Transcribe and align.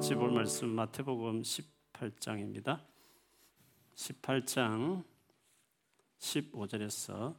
같이 0.00 0.14
볼 0.14 0.32
말씀 0.32 0.66
마태복음 0.70 1.42
18장입니다. 1.42 2.82
18장 3.94 5.04
15절에서 6.18 7.36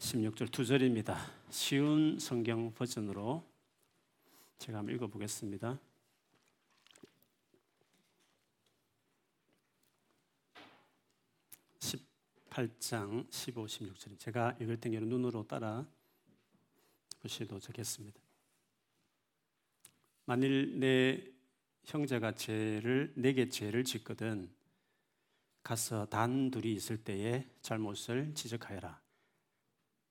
16절 0.00 0.50
두 0.50 0.64
절입니다. 0.64 1.16
쉬운 1.50 2.18
성경 2.18 2.74
버전으로 2.74 3.48
제가 4.58 4.78
한번 4.78 4.96
읽어 4.96 5.06
보겠습니다. 5.06 5.78
(18장) 11.78 13.30
(15) 13.30 13.66
(16절) 13.66 14.18
제가 14.18 14.56
읽을 14.60 14.80
때 14.80 14.88
눈으로 14.88 15.46
따라 15.46 15.86
보시도 17.20 17.60
좋겠습니다. 17.60 18.21
만일 20.24 20.78
내 20.78 21.24
형제가 21.84 22.32
죄를 22.32 23.12
내게 23.16 23.48
죄를 23.48 23.84
짓거든 23.84 24.50
가서 25.62 26.06
단 26.06 26.50
둘이 26.50 26.72
있을 26.72 26.96
때에 26.98 27.46
잘못을 27.60 28.34
지적하여라. 28.34 29.00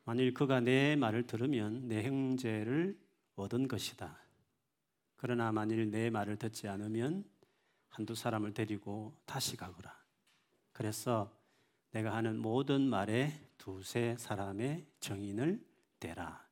만일 0.04 0.34
그가 0.34 0.60
내 0.60 0.96
말을 0.96 1.28
들으면 1.28 1.88
내 1.88 2.04
형제를 2.04 2.98
얻은 3.36 3.68
것이다. 3.68 4.18
그러나 5.16 5.52
만일 5.52 5.92
내 5.92 6.10
말을 6.10 6.38
듣지 6.38 6.68
않으면 6.68 7.24
한두 7.90 8.16
사람을 8.16 8.54
데리고 8.54 9.16
다시 9.26 9.56
가거라. 9.56 9.96
그래서 10.72 11.32
내가 11.92 12.16
하는 12.16 12.40
모든 12.40 12.82
말에 12.82 13.40
두세 13.58 14.16
사람의 14.18 14.88
정인을 15.00 15.64
대라. 16.00 16.48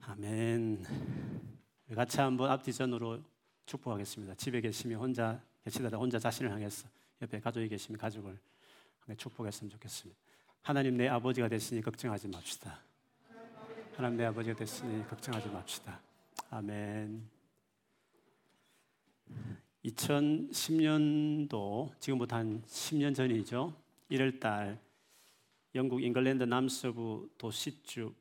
아멘. 0.00 1.61
같이 1.94 2.20
한번 2.20 2.50
앞뒤전으로 2.50 3.20
축복하겠습니다. 3.66 4.34
집에 4.34 4.60
계시면 4.60 4.98
혼자 4.98 5.40
계시다가 5.64 5.96
혼자 5.96 6.18
자신을 6.18 6.50
향해서 6.50 6.88
옆에 7.20 7.40
가족이 7.40 7.68
계시면 7.68 7.98
가족을 7.98 8.36
축복했으면 9.16 9.70
좋겠습니다. 9.70 10.20
하나님 10.62 10.96
내 10.96 11.08
아버지가 11.08 11.48
되시니 11.48 11.82
걱정하지 11.82 12.28
맙시다. 12.28 12.78
하나님 13.94 14.18
내 14.18 14.24
아버지가 14.26 14.56
되시니 14.56 15.06
걱정하지 15.08 15.48
맙시다. 15.48 16.00
아멘. 16.50 17.28
2010년도 19.84 21.98
지금부터 21.98 22.36
한 22.36 22.62
10년 22.62 23.14
전이죠. 23.14 23.74
1월 24.10 24.38
달 24.38 24.78
영국 25.74 26.02
잉글랜드 26.02 26.44
남서부 26.44 27.28
도싯주 27.38 28.14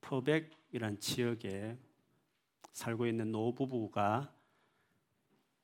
퍼벡이라는 0.00 0.98
지역에 1.00 1.76
살고 2.78 3.06
있는 3.06 3.32
노부부가 3.32 4.32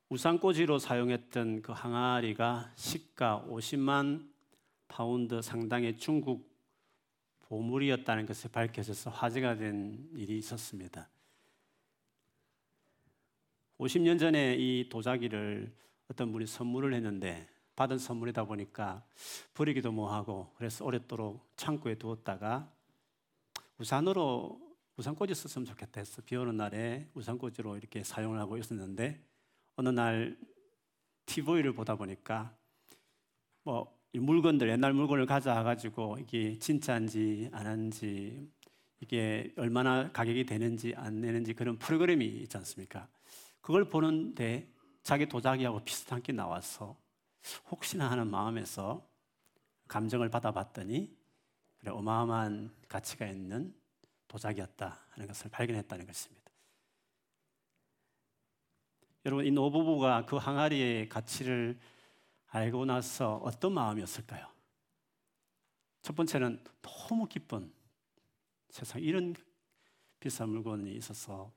우산꽂이로 0.09 0.81
사용했던 0.81 1.63
그 1.63 1.71
항아리가 1.71 2.73
시가 2.75 3.47
50만 3.49 4.29
파운드 4.89 5.41
상당의 5.41 5.97
중국 5.97 6.53
보물이었다는 7.43 8.27
것이 8.27 8.49
밝혀져서 8.49 9.11
화제가 9.11 9.55
된 9.55 10.09
일이 10.13 10.39
있었습니다. 10.39 11.09
50년 13.79 14.19
전에 14.19 14.57
이 14.59 14.89
도자기를 14.89 15.73
어떤 16.11 16.33
분이 16.33 16.47
선물을 16.47 16.93
했는데 16.95 17.49
받은 17.77 17.99
선물이다 17.99 18.45
보니까 18.45 19.05
버리기도 19.55 19.93
뭐하고 19.93 20.53
그래서 20.57 20.85
오랫도록 20.85 21.47
창고에 21.57 21.95
두었다가 21.95 22.69
우산으로 23.79 24.64
우산꽂이 24.97 25.35
썼으면 25.35 25.67
좋겠다 25.67 26.01
해서 26.01 26.23
비 26.23 26.37
오는 26.37 26.57
날에 26.57 27.09
우산꽂이로 27.15 27.77
이렇게 27.77 28.05
사용을 28.05 28.39
하고 28.39 28.57
있었는데 28.57 29.21
어느 29.77 29.89
날 29.89 30.39
TV를 31.27 31.73
보다 31.73 31.97
보니까 31.97 32.57
뭐 33.65 33.93
물건들 34.13 34.69
옛날 34.69 34.93
물건을 34.93 35.27
가져와가지고 35.27 36.19
이게 36.21 36.57
진짜인지 36.59 37.51
안한지 37.53 38.49
이게 39.01 39.53
얼마나 39.57 40.13
가격이 40.13 40.47
되는지 40.47 40.95
안 40.97 41.21
되는지 41.21 41.55
그런 41.55 41.77
프로그램이 41.77 42.25
있지 42.27 42.57
않습니까? 42.57 43.09
그걸 43.61 43.89
보는데 43.89 44.73
자기 45.03 45.27
도자기하고 45.27 45.85
비슷한 45.85 46.23
게 46.23 46.33
나와서 46.33 46.97
혹시나 47.71 48.11
하는 48.11 48.31
마음에서 48.31 49.05
감정을 49.89 50.31
받아봤더니 50.31 51.15
그래 51.79 51.91
어마어마한 51.91 52.73
가치가 52.89 53.27
있는 53.27 53.75
도자기였다 54.35 55.07
하는 55.11 55.29
것을 55.29 55.49
발견했다는 55.51 56.07
것입니다. 56.07 56.51
여러분 59.25 59.47
이 59.47 59.51
노부부가 59.53 60.27
그 60.27 60.37
항아리의 60.37 61.09
가치를 61.09 61.79
알고 62.49 62.85
나서 62.85 63.37
어떤 63.37 63.73
마음이었을까요? 63.73 64.47
첫 66.03 66.17
번째는 66.17 66.63
너무 66.83 67.27
기쁜 67.27 67.73
세상 68.71 69.01
이런 69.01 69.35
비싼 70.19 70.49
물건이 70.49 70.95
있어서 70.97 71.53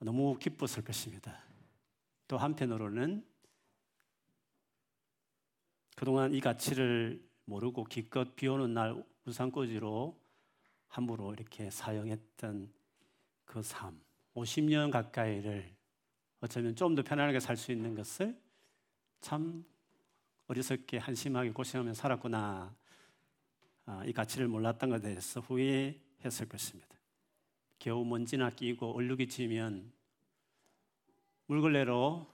너무 0.00 0.36
기뻤을 0.36 0.84
것입니다. 0.84 1.40
또 2.26 2.38
한편으로는 2.38 3.24
그동안 5.96 6.34
이 6.34 6.40
가치를 6.40 7.24
모르고 7.44 7.84
기껏 7.84 8.34
비 8.34 8.48
오는 8.48 8.74
날 8.74 9.02
우산꽂이로 9.24 10.27
함부로 10.88 11.32
이렇게 11.32 11.70
사용했던 11.70 12.70
그 13.44 13.62
삶, 13.62 14.00
50년 14.34 14.90
가까이를 14.90 15.72
어쩌면 16.40 16.74
좀 16.74 16.94
더 16.94 17.02
편안하게 17.02 17.40
살 17.40 17.56
수 17.56 17.72
있는 17.72 17.94
것을 17.94 18.38
참 19.20 19.64
어리석게 20.46 20.98
한심하게 20.98 21.50
고생하며 21.50 21.94
살았구나. 21.94 22.74
아, 23.86 24.04
이 24.04 24.12
가치를 24.12 24.48
몰랐던 24.48 24.90
것에 24.90 25.02
대해서 25.02 25.40
후회했을 25.40 26.48
것입니다. 26.48 26.88
겨우 27.78 28.04
먼지나 28.04 28.50
끼고 28.50 28.94
얼룩이 28.94 29.28
지면 29.28 29.92
물걸레로 31.46 32.26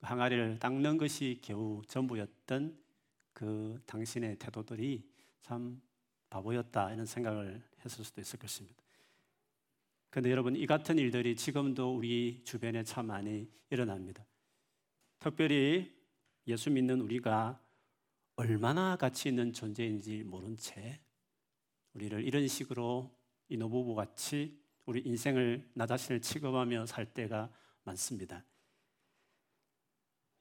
항아리를 0.00 0.58
닦는 0.58 0.98
것이 0.98 1.38
겨우 1.42 1.82
전부였던 1.86 2.78
그 3.32 3.80
당신의 3.86 4.38
태도들이 4.38 5.02
참 5.42 5.80
바보였다 6.30 6.92
이런 6.92 7.06
생각을 7.06 7.62
했을 7.86 8.04
수도 8.04 8.20
있을 8.20 8.38
것입니다. 8.38 8.82
그런데 10.10 10.30
여러분 10.30 10.56
이 10.56 10.66
같은 10.66 10.98
일들이 10.98 11.34
지금도 11.34 11.96
우리 11.96 12.42
주변에 12.44 12.82
참 12.84 13.06
많이 13.06 13.50
일어납니다. 13.70 14.24
특별히 15.18 15.94
예수 16.46 16.70
믿는 16.70 17.00
우리가 17.00 17.60
얼마나 18.36 18.96
가치 18.96 19.28
있는 19.28 19.52
존재인지 19.52 20.22
모른 20.24 20.56
채 20.56 21.00
우리를 21.94 22.22
이런 22.24 22.46
식으로 22.46 23.10
이 23.48 23.56
노부부 23.56 23.94
같이 23.94 24.60
우리 24.84 25.00
인생을 25.00 25.68
나 25.74 25.86
자신을 25.86 26.20
취급하며 26.20 26.86
살 26.86 27.06
때가 27.06 27.50
많습니다. 27.84 28.44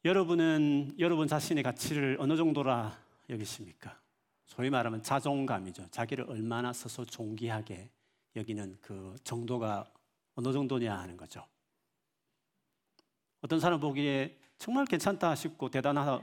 여러분은 0.03 0.95
여러분 0.99 1.27
자신의 1.27 1.63
가치를 1.63 2.17
어느 2.19 2.35
정도라 2.35 2.95
여기십니까? 3.29 3.99
소위 4.45 4.69
말하면 4.69 5.01
자존감이죠. 5.01 5.87
자기를 5.91 6.29
얼마나 6.29 6.71
스스로 6.71 7.05
존귀하게 7.05 7.89
여기는 8.35 8.77
그 8.81 9.15
정도가 9.23 9.91
어느 10.35 10.51
정도냐 10.51 10.97
하는 10.97 11.17
거죠. 11.17 11.45
어떤 13.41 13.59
사람 13.59 13.79
보기에 13.79 14.37
정말 14.57 14.85
괜찮다 14.85 15.35
싶고 15.35 15.69
대단하다 15.69 16.21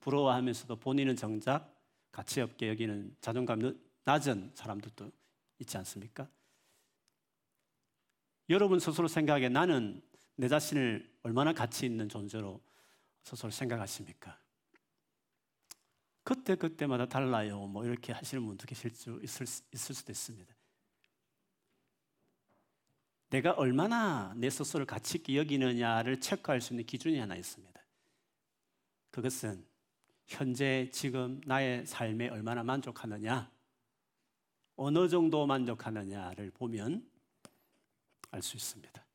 부러워하면서도 0.00 0.76
본인은 0.76 1.16
정작 1.16 1.74
가치 2.12 2.40
없게 2.40 2.68
여기는 2.68 3.16
자존감 3.20 3.78
낮은 4.04 4.52
사람들도 4.54 5.10
있지 5.58 5.76
않습니까? 5.78 6.28
여러분 8.48 8.78
스스로 8.78 9.08
생각에 9.08 9.48
나는 9.48 10.00
내 10.36 10.48
자신을 10.48 11.10
얼마나 11.22 11.52
가치 11.52 11.86
있는 11.86 12.08
존재로 12.08 12.60
스스로 13.22 13.50
생각하십니까? 13.50 14.38
그때 16.26 16.56
그때마다 16.56 17.06
달라요. 17.06 17.68
뭐 17.68 17.84
이렇게 17.84 18.12
하시는 18.12 18.44
분도 18.44 18.66
계실 18.66 18.90
수 18.90 19.20
있을, 19.22 19.46
있을 19.72 19.94
수도 19.94 20.10
있습니다. 20.10 20.52
내가 23.30 23.52
얼마나 23.52 24.34
내 24.36 24.50
스스로를 24.50 24.86
가치 24.86 25.18
있게 25.18 25.36
여기느냐를 25.36 26.20
체크할 26.20 26.60
수 26.60 26.72
있는 26.72 26.84
기준이 26.84 27.16
하나 27.20 27.36
있습니다. 27.36 27.80
그것은 29.12 29.64
현재 30.26 30.90
지금 30.92 31.40
나의 31.46 31.86
삶에 31.86 32.28
얼마나 32.30 32.64
만족하느냐, 32.64 33.48
어느 34.74 35.08
정도 35.08 35.46
만족하느냐를 35.46 36.50
보면 36.50 37.08
알 38.32 38.42
수 38.42 38.56
있습니다. 38.56 39.06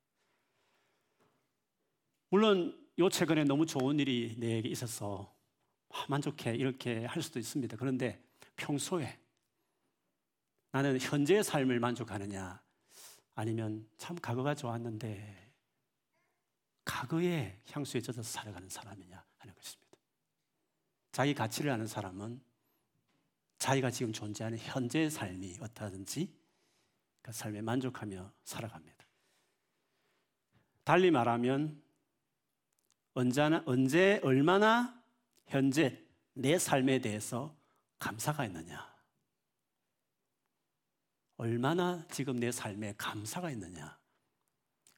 물론 2.29 2.87
요 2.99 3.09
최근에 3.09 3.43
너무 3.43 3.65
좋은 3.65 3.99
일이 3.99 4.33
내게 4.37 4.69
있어서 4.69 5.35
아, 5.35 5.40
만족해 6.09 6.55
이렇게 6.55 7.05
할 7.05 7.21
수도 7.21 7.39
있습니다. 7.39 7.77
그런데 7.77 8.23
평소에 8.55 9.19
나는 10.71 10.99
현재의 10.99 11.43
삶을 11.43 11.79
만족하느냐 11.79 12.61
아니면 13.35 13.88
참 13.97 14.15
과거가 14.15 14.55
좋았는데 14.55 15.51
과거의 16.85 17.59
향수에 17.71 18.01
젖어서 18.01 18.29
살아가는 18.29 18.67
사람이냐 18.69 19.23
하는 19.38 19.55
것입니다. 19.55 19.97
자기 21.11 21.33
가치를 21.33 21.71
아는 21.71 21.88
사람은 21.88 22.41
자기가 23.59 23.91
지금 23.91 24.11
존재하는 24.11 24.57
현재의 24.57 25.11
삶이 25.11 25.57
어떠하든지 25.61 26.33
그 27.21 27.31
삶에 27.31 27.61
만족하며 27.61 28.31
살아갑니다. 28.43 29.05
달리 30.83 31.11
말하면 31.11 31.81
언제나, 33.13 33.61
언제 33.65 34.19
얼마나 34.23 35.00
현재 35.51 36.01
내 36.33 36.57
삶에 36.57 37.00
대해서 37.00 37.53
감사가 38.00 38.45
있느냐. 38.45 38.89
얼마나 41.36 42.07
지금 42.07 42.38
내 42.38 42.53
삶에 42.53 42.94
감사가 42.98 43.51
있느냐. 43.51 44.00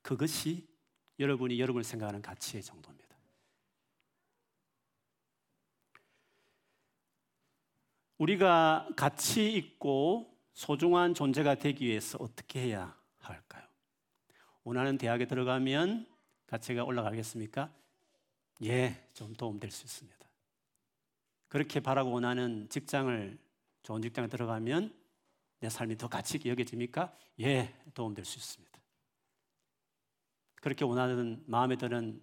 그것이 0.04 0.68
여러분이 1.18 1.60
여러분을 1.60 1.84
생각하는 1.84 2.22
가치의 2.22 2.62
정도입니다. 2.62 3.18
우리가 8.20 8.90
가치 8.96 9.52
있고 9.54 10.38
소중한 10.54 11.16
존재가 11.16 11.56
되기 11.56 11.88
위해서 11.88 12.20
어떻게 12.22 12.62
해야 12.62 12.96
할까요? 13.18 13.68
원하는 14.64 15.00
대학에 15.00 15.26
들어가면 15.26 16.08
가치가 16.46 16.84
올라가겠습니까? 16.84 17.74
예, 18.62 19.10
좀 19.16 19.34
도움될 19.34 19.72
수 19.72 19.86
있습니다. 19.86 20.23
그렇게 21.54 21.80
바라고 21.80 22.10
원하는 22.10 22.68
직장을 22.68 23.38
좋은 23.84 24.02
직장에 24.02 24.28
들어가면 24.28 24.92
내 25.60 25.70
삶이 25.70 25.98
더 26.00 26.08
가치 26.08 26.38
있게 26.38 26.50
여겨집니까? 26.50 27.16
예, 27.42 27.72
도움될 27.94 28.26
수 28.26 28.40
있습니다. 28.40 28.82
그렇게 30.56 30.84
원하는 30.84 31.44
마음에 31.46 31.76
드는 31.76 32.20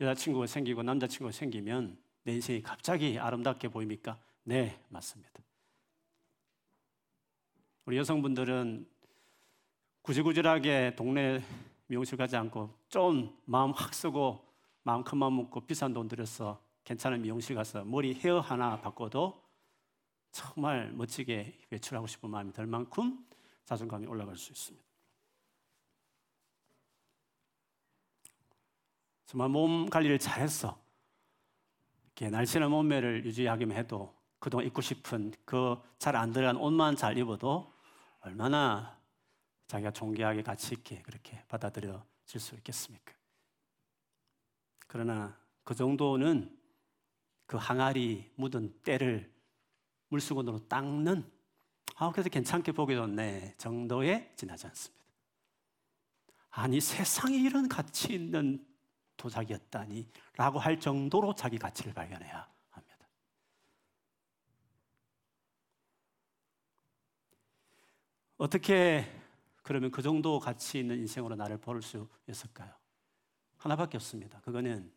여자친구가 0.00 0.46
생기고 0.46 0.82
남자친구가 0.84 1.32
생기면 1.32 1.98
내 2.22 2.32
인생이 2.32 2.62
갑자기 2.62 3.18
아름답게 3.18 3.68
보입니까? 3.68 4.18
네, 4.44 4.82
맞습니다. 4.88 5.42
우리 7.84 7.98
여성분들은 7.98 8.88
구질구질하게 10.00 10.94
동네 10.96 11.44
미용실 11.88 12.16
가지 12.16 12.36
않고 12.36 12.74
좀 12.88 13.38
마음 13.44 13.72
확 13.72 13.92
쓰고 13.92 14.50
마음 14.82 15.04
큰 15.04 15.18
마음 15.18 15.36
먹고 15.36 15.60
비싼 15.60 15.92
돈 15.92 16.08
들여서 16.08 16.61
괜찮은 16.84 17.22
미용실 17.22 17.54
가서 17.56 17.84
머리 17.84 18.14
헤어 18.14 18.40
하나 18.40 18.80
바꿔도 18.80 19.42
정말 20.32 20.92
멋지게 20.92 21.58
외출하고 21.70 22.06
싶은 22.06 22.30
마음이 22.30 22.52
들 22.52 22.66
만큼 22.66 23.26
자존감이 23.64 24.06
올라갈 24.06 24.36
수 24.36 24.50
있습니다. 24.52 24.84
정말 29.26 29.48
몸 29.48 29.88
관리를 29.88 30.18
잘했어. 30.18 30.78
이렇게 32.04 32.28
날씬한 32.30 32.70
몸매를 32.70 33.24
유지하기만 33.24 33.76
해도 33.76 34.14
그동안 34.38 34.66
입고 34.66 34.80
싶은 34.82 35.32
그 35.44 35.76
잘 35.98 36.16
안 36.16 36.32
들어간 36.32 36.56
옷만 36.56 36.96
잘 36.96 37.16
입어도 37.16 37.72
얼마나 38.20 38.98
자기가 39.68 39.92
존귀하게 39.92 40.42
가치 40.42 40.74
있게 40.74 41.00
그렇게 41.02 41.44
받아들여질 41.48 42.40
수 42.40 42.54
있겠습니까? 42.56 43.12
그러나 44.88 45.38
그 45.64 45.74
정도는 45.74 46.58
그 47.52 47.58
항아리 47.58 48.32
묻은 48.36 48.80
때를 48.80 49.30
물수건으로 50.08 50.68
닦는 50.68 51.30
아 51.96 52.10
그래서 52.10 52.30
괜찮게 52.30 52.72
보기 52.72 52.94
좋네 52.94 53.56
정도에 53.58 54.32
지나지 54.36 54.66
않습니다. 54.68 55.04
아니 56.48 56.80
세상에 56.80 57.36
이런 57.36 57.68
가치 57.68 58.14
있는 58.14 58.66
도자기였다니 59.18 60.08
라고 60.38 60.58
할 60.58 60.80
정도로 60.80 61.34
자기 61.34 61.58
가치를 61.58 61.92
발견해야 61.92 62.48
합니다. 62.70 63.06
어떻게 68.38 69.04
그러면 69.62 69.90
그 69.90 70.00
정도 70.00 70.40
가치 70.40 70.78
있는 70.78 71.00
인생으로 71.00 71.36
나를 71.36 71.58
볼수 71.58 72.08
있을까요? 72.26 72.72
하나밖에 73.58 73.98
없습니다. 73.98 74.40
그거는 74.40 74.90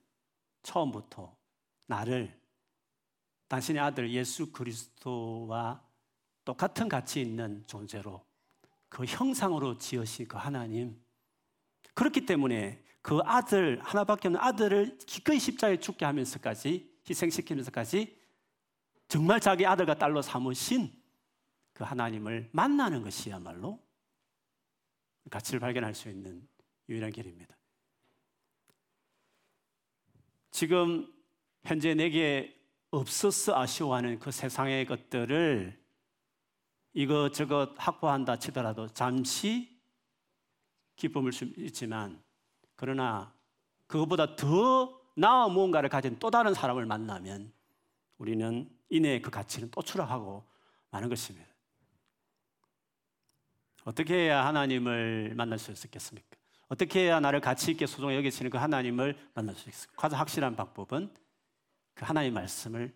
처음부터 0.64 1.36
나를 1.88 2.45
당신의 3.48 3.82
아들 3.82 4.12
예수 4.12 4.52
그리스도와 4.52 5.84
똑같은 6.44 6.88
가치 6.90 7.22
있는 7.22 7.64
존재로 7.68 8.26
그 8.90 9.06
형상으로 9.06 9.78
지으신 9.78 10.28
그 10.28 10.38
하나님. 10.38 11.02
그렇기 11.94 12.26
때문에 12.26 12.84
그 13.02 13.20
아들, 13.24 13.80
하나밖에 13.82 14.30
없는 14.30 14.42
아들을 14.42 14.98
기꺼이 15.06 15.40
십자가에 15.40 15.80
죽게 15.80 16.06
하면서까지, 16.06 16.92
희생시키면서까지 17.08 18.20
정말 19.08 19.40
자기 19.40 19.66
아들과 19.66 19.96
딸로 19.96 20.22
삼으신 20.22 20.92
그 21.74 21.84
하나님을 21.84 22.50
만나는 22.52 23.04
것이야말로 23.04 23.80
가치를 25.30 25.60
발견할 25.60 25.94
수 25.94 26.10
있는 26.10 26.48
유일한 26.90 27.12
길입니다. 27.12 27.56
지금 30.52 31.12
현재 31.64 31.94
내게 31.94 32.56
없어서 32.92 33.60
아쉬워하는 33.60 34.20
그 34.20 34.32
세상의 34.32 34.86
것들을 34.86 35.78
이것저것 36.94 37.74
확보한다 37.78 38.38
치더라도 38.38 38.88
잠시 38.90 39.78
기쁨일 40.96 41.34
수 41.34 41.46
있지만 41.58 42.22
그러나 42.76 43.34
그것보다 43.88 44.36
더 44.36 45.02
나은 45.16 45.52
무언가를 45.52 45.90
가진 45.90 46.18
또 46.20 46.30
다른 46.30 46.54
사람을 46.54 46.86
만나면 46.86 47.52
우리는 48.18 48.70
이내 48.90 49.20
그 49.20 49.30
가치는 49.30 49.72
또 49.72 49.82
추락하고 49.82 50.44
마는 50.92 51.10
것입니다. 51.10 51.48
어떻게 53.84 54.16
해야 54.16 54.46
하나님을 54.46 55.34
만날 55.36 55.60
수 55.60 55.72
있겠습니까? 55.72 56.28
어떻게 56.68 57.02
해야 57.02 57.20
나를 57.20 57.40
가치 57.42 57.72
있게 57.72 57.86
소중히 57.86 58.16
여기시는 58.16 58.50
그 58.50 58.58
하나님을 58.58 59.18
만날 59.34 59.56
수 59.56 59.70
있을까? 59.70 59.94
가장 59.96 60.20
확실한 60.20 60.56
방법은 60.56 61.14
그 61.96 62.06
하나님의 62.06 62.34
말씀을 62.34 62.94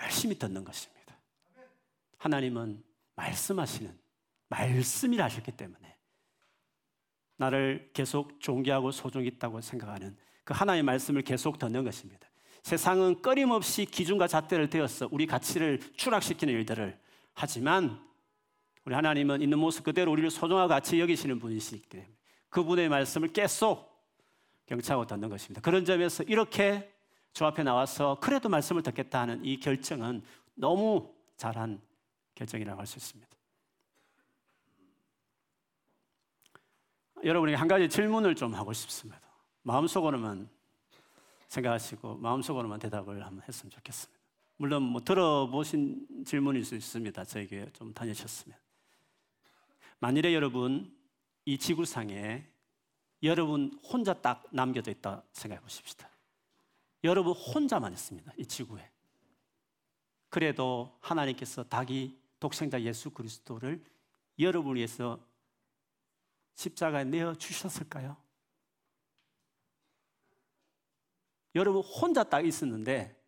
열심히 0.00 0.36
듣는 0.38 0.64
것입니다. 0.64 1.16
하나님은 2.18 2.82
말씀하시는 3.14 3.96
말씀이라 4.48 5.24
하셨기 5.26 5.52
때문에 5.52 5.96
나를 7.36 7.90
계속 7.92 8.40
존귀하고 8.40 8.90
소중히 8.90 9.28
있다고 9.28 9.60
생각하는 9.60 10.16
그 10.44 10.54
하나님의 10.54 10.84
말씀을 10.84 11.22
계속 11.22 11.58
듣는 11.58 11.84
것입니다. 11.84 12.28
세상은 12.62 13.20
끊임없이 13.20 13.84
기준과 13.84 14.28
잣대를 14.28 14.70
대어서 14.70 15.08
우리 15.10 15.26
가치를 15.26 15.80
추락시키는 15.96 16.54
일들을 16.54 16.98
하지만 17.34 18.00
우리 18.84 18.94
하나님은 18.94 19.42
있는 19.42 19.58
모습 19.58 19.84
그대로 19.84 20.12
우리를 20.12 20.30
소중하고 20.30 20.68
가치 20.68 21.00
여기시는 21.00 21.38
분이시기 21.38 21.88
때문에 21.88 22.10
그분의 22.48 22.88
말씀을 22.88 23.32
계속 23.32 23.90
경청하고 24.66 25.06
듣는 25.06 25.28
것입니다. 25.28 25.60
그런 25.60 25.84
점에서 25.84 26.22
이렇게 26.24 26.92
저 27.32 27.46
앞에 27.46 27.62
나와서 27.62 28.18
그래도 28.20 28.48
말씀을 28.48 28.82
듣겠다 28.82 29.22
하는 29.22 29.44
이 29.44 29.58
결정은 29.58 30.22
너무 30.54 31.14
잘한 31.36 31.80
결정이라고 32.34 32.78
할 32.78 32.86
수 32.86 32.98
있습니다. 32.98 33.32
여러분에게 37.24 37.56
한 37.56 37.68
가지 37.68 37.88
질문을 37.88 38.34
좀 38.34 38.54
하고 38.54 38.72
싶습니다. 38.72 39.20
마음속으로만 39.62 40.48
생각하시고 41.48 42.16
마음속으로만 42.16 42.80
대답을 42.80 43.24
한번 43.24 43.46
했으면 43.46 43.70
좋겠습니다. 43.70 44.20
물론 44.56 44.82
뭐 44.82 45.00
들어보신 45.00 46.24
질문일 46.26 46.64
수 46.64 46.74
있습니다. 46.74 47.24
저에게 47.24 47.70
좀 47.72 47.92
다니셨으면. 47.94 48.56
만일에 50.00 50.34
여러분 50.34 50.92
이 51.44 51.58
지구상에 51.58 52.44
여러분 53.22 53.78
혼자 53.84 54.14
딱 54.14 54.44
남겨져 54.50 54.90
있다 54.90 55.22
생각해 55.32 55.60
보십시다. 55.62 56.11
여러분 57.04 57.32
혼자만 57.32 57.92
있습니다. 57.92 58.32
이 58.36 58.46
지구에. 58.46 58.90
그래도 60.28 60.96
하나님께서 61.00 61.64
닭이 61.64 62.18
독생자 62.40 62.80
예수 62.80 63.10
그리스도를 63.10 63.84
여러분을 64.38 64.76
위해서 64.76 65.18
십자가에 66.54 67.04
내어 67.04 67.34
주셨을까요? 67.34 68.16
여러분 71.54 71.82
혼자 71.82 72.24
딱 72.24 72.46
있었는데 72.46 73.20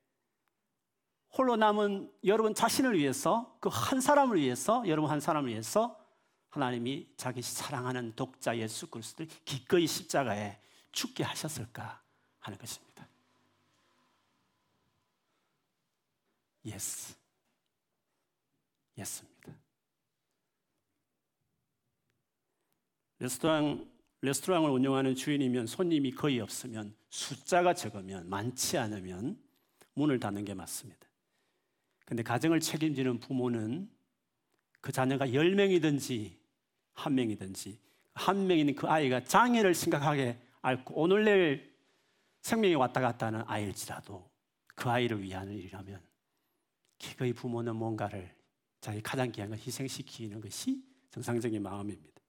홀로 1.36 1.56
남은 1.56 2.12
여러분 2.24 2.54
자신을 2.54 2.96
위해서 2.96 3.56
그 3.60 3.68
한 3.68 4.00
사람을 4.00 4.38
위해서 4.40 4.82
여러분 4.86 5.10
한 5.10 5.20
사람을 5.20 5.50
위해서 5.50 6.00
하나님이 6.48 7.08
자기 7.16 7.42
사랑하는 7.42 8.14
독자 8.14 8.56
예수 8.56 8.86
그리스도를 8.86 9.30
기꺼이 9.44 9.86
십자가에 9.86 10.58
죽게 10.92 11.24
하셨을까 11.24 12.00
하는 12.38 12.58
것입니다. 12.58 13.08
Yes. 16.64 17.14
Yes입니다. 18.96 19.52
레스토랑 23.18 23.90
레스토랑을 24.20 24.70
운영하는 24.70 25.14
주인이면 25.14 25.66
손님이 25.66 26.12
거의 26.12 26.40
없으면 26.40 26.94
숫자가 27.10 27.74
적으면 27.74 28.28
많지 28.28 28.78
않으면 28.78 29.38
문을 29.94 30.18
닫는 30.18 30.44
게 30.44 30.54
맞습니다. 30.54 31.06
근데 32.06 32.22
가정을 32.22 32.60
책임지는 32.60 33.20
부모는 33.20 33.90
그 34.80 34.92
자녀가 34.92 35.26
10명이든지 35.26 36.36
한 36.92 37.14
명이든지 37.14 37.78
한 38.14 38.46
명인 38.46 38.74
그 38.74 38.86
아이가 38.86 39.22
장애를 39.24 39.74
심각하게 39.74 40.38
앓고 40.62 40.94
오늘 40.94 41.24
내일 41.24 41.74
생명이 42.40 42.74
왔다 42.74 43.00
갔다 43.00 43.26
하는 43.26 43.42
아이일지라도 43.46 44.30
그 44.74 44.90
아이를 44.90 45.22
위한 45.22 45.50
일이라면 45.50 46.13
기꺼이 46.98 47.32
부모는 47.32 47.76
뭔가를 47.76 48.34
자기 48.80 49.00
가장 49.02 49.30
귀한 49.32 49.50
걸 49.50 49.58
희생시키는 49.58 50.40
것이 50.40 50.82
정상적인 51.10 51.62
마음입니다. 51.62 52.20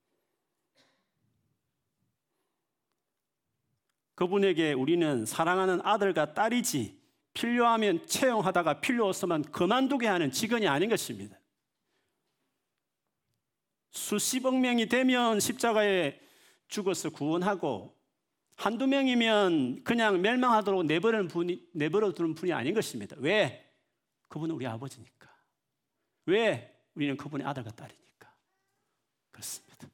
그분에게 4.14 4.72
우리는 4.72 5.26
사랑하는 5.26 5.80
아들과 5.82 6.32
딸이지 6.32 6.98
필요하면 7.34 8.06
채용하다가 8.06 8.80
필요 8.80 9.06
없으면 9.06 9.42
그만두게 9.42 10.06
하는 10.06 10.30
직원이 10.30 10.66
아닌 10.66 10.88
것입니다. 10.88 11.38
수십억 13.90 14.58
명이 14.58 14.88
되면 14.88 15.38
십자가에 15.38 16.18
죽어서 16.68 17.10
구원하고 17.10 17.94
한두 18.56 18.86
명이면 18.86 19.84
그냥 19.84 20.22
멸망하도록 20.22 20.86
내버려 20.86 22.12
두는 22.12 22.34
분이 22.34 22.52
아닌 22.54 22.72
것입니다. 22.74 23.16
왜? 23.18 23.65
그분은 24.28 24.54
우리 24.54 24.66
아버지니까. 24.66 25.28
왜? 26.26 26.74
우리는 26.94 27.16
그분의 27.16 27.46
아들과 27.46 27.70
딸이니까. 27.70 28.32
그렇습니다. 29.30 29.88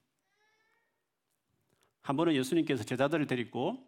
한 2.02 2.16
번은 2.16 2.34
예수님께서 2.34 2.84
제자들을 2.84 3.26
데리고 3.26 3.86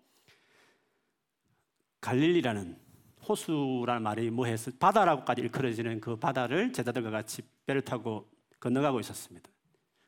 갈릴리라는 2.01 2.79
호수라는 3.27 4.03
말이 4.03 4.31
뭐해서 4.31 4.71
바다라고까지 4.79 5.41
일컬어지는 5.43 6.01
그 6.01 6.17
바다를 6.17 6.73
제자들과 6.73 7.11
같이 7.11 7.43
배를 7.67 7.81
타고 7.83 8.31
건너가고 8.61 9.01
있었습니다. 9.01 9.51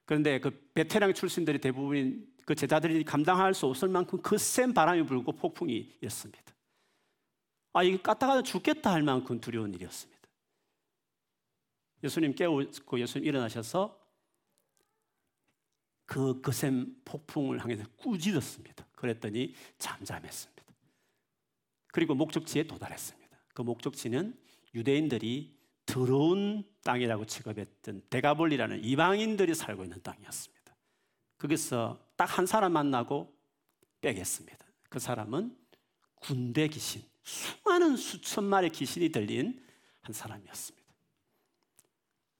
그런데 0.04 0.38
그 0.38 0.70
베테랑 0.74 1.14
출신들이 1.14 1.58
대부분 1.58 2.26
그 2.44 2.54
제자들이 2.54 3.02
감당할 3.04 3.54
수 3.54 3.66
없을 3.66 3.88
만큼 3.88 4.20
그 4.22 4.36
센 4.38 4.72
바람이 4.72 5.04
불고 5.04 5.32
폭풍이 5.32 5.98
었습니다 6.04 6.54
아, 7.72 7.82
이게 7.82 8.00
까딱하다 8.00 8.42
죽겠다 8.42 8.92
할 8.92 9.02
만큼 9.02 9.40
두려운 9.40 9.74
일이었습니다. 9.74 10.15
예수님 12.06 12.34
깨우고 12.34 13.00
예수님 13.00 13.26
일어나셔서 13.26 14.00
그 16.06 16.40
거센 16.40 16.96
폭풍을 17.04 17.62
향해서 17.62 17.84
꾸짖었습니다. 17.96 18.86
그랬더니 18.92 19.54
잠잠했습니다. 19.78 20.62
그리고 21.88 22.14
목적지에 22.14 22.64
도달했습니다. 22.64 23.36
그 23.54 23.62
목적지는 23.62 24.38
유대인들이 24.74 25.56
더러운 25.86 26.64
땅이라고 26.82 27.26
취급했던 27.26 28.02
데가볼리라는 28.10 28.84
이방인들이 28.84 29.54
살고 29.54 29.84
있는 29.84 30.02
땅이었습니다. 30.02 30.76
거기서 31.38 31.98
딱 32.16 32.38
한 32.38 32.46
사람 32.46 32.72
만나고 32.72 33.32
빼겠습니다. 34.00 34.66
그 34.88 34.98
사람은 34.98 35.56
군대 36.16 36.68
귀신, 36.68 37.02
수많은 37.22 37.96
수천 37.96 38.44
마리 38.44 38.70
귀신이 38.70 39.10
들린 39.10 39.62
한 40.02 40.12
사람이었습니다. 40.12 40.85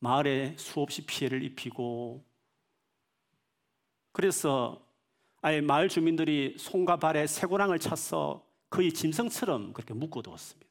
마을에 0.07 0.55
수없이 0.57 1.05
피해를 1.05 1.43
입히고 1.43 2.25
그래서 4.13 4.81
아예 5.43 5.61
마을 5.61 5.89
주민들이 5.89 6.55
손과 6.59 6.99
발에 6.99 7.27
쇠고랑을 7.27 7.81
차서 7.81 8.47
거의 8.71 8.93
짐승처럼 8.93 9.73
그렇게 9.73 9.95
묶어두었습니다. 9.95 10.71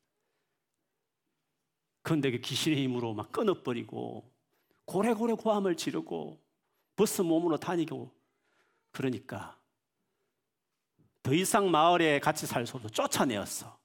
그런데 2.01 2.31
그 2.31 2.39
귀신의 2.39 2.81
힘으로 2.81 3.13
막 3.13 3.29
끊어버리고 3.33 4.31
고래고래 4.85 5.33
고함을 5.33 5.75
지르고 5.75 6.39
버스 6.95 7.21
몸으로 7.21 7.57
다니고 7.57 8.09
그러니까 8.91 9.59
더 11.23 11.33
이상 11.33 11.69
마을에 11.69 12.19
같이 12.19 12.47
살 12.47 12.65
수 12.65 12.77
없어 12.77 12.87
쫓아내었어. 12.87 13.77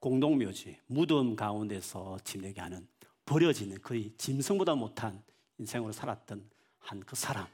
공동묘지, 0.00 0.78
무덤 0.86 1.36
가운데서 1.36 2.18
지내게 2.24 2.62
하는 2.62 2.88
버려지는 3.28 3.82
거의 3.82 4.12
짐승보다 4.16 4.74
못한 4.74 5.22
인생으로 5.58 5.92
살았던 5.92 6.48
한 6.78 7.00
그 7.04 7.14
사람. 7.14 7.46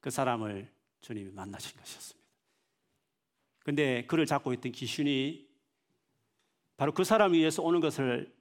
그 0.00 0.10
사람을 0.10 0.70
주님이 1.00 1.30
만나신 1.30 1.76
것이었습니다. 1.78 2.28
근데 3.64 4.04
그를 4.06 4.26
잡고 4.26 4.52
있던 4.54 4.72
귀신이 4.72 5.48
바로 6.76 6.92
그 6.92 7.04
사람 7.04 7.32
위해서 7.32 7.62
오는 7.62 7.80
것을 7.80 8.34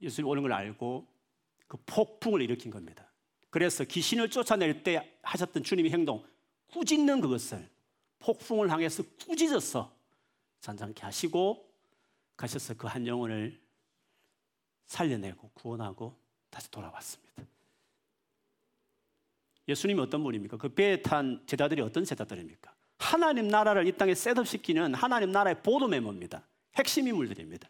예수님 0.00 0.28
오는 0.28 0.42
걸 0.42 0.52
알고 0.52 1.06
그 1.66 1.76
폭풍을 1.84 2.40
일으킨 2.42 2.70
겁니다. 2.70 3.10
그래서 3.50 3.84
귀신을 3.84 4.30
쫓아낼 4.30 4.82
때 4.82 5.18
하셨던 5.22 5.62
주님의 5.62 5.92
행동, 5.92 6.24
꾸짖는 6.68 7.20
그것을 7.20 7.68
폭풍을 8.20 8.70
향해서 8.70 9.02
꾸짖어서 9.26 9.94
잔잔케 10.60 11.02
하시고 11.02 11.70
가셔서 12.36 12.74
그 12.74 12.86
한 12.86 13.06
영혼을 13.06 13.60
살려내고 14.86 15.50
구원하고 15.54 16.18
다시 16.50 16.70
돌아왔습니다. 16.70 17.44
예수님이 19.68 20.00
어떤 20.00 20.22
분입니까? 20.22 20.56
그 20.56 20.68
배에 20.68 21.02
탄 21.02 21.42
제자들이 21.46 21.82
어떤 21.82 22.04
제자들입니까? 22.04 22.72
하나님 22.98 23.48
나라를 23.48 23.86
이 23.86 23.92
땅에 23.92 24.14
셋업시키는 24.14 24.94
하나님 24.94 25.32
나라의 25.32 25.62
보도 25.62 25.88
메모입니다. 25.88 26.46
핵심 26.76 27.08
인물들입니다. 27.08 27.68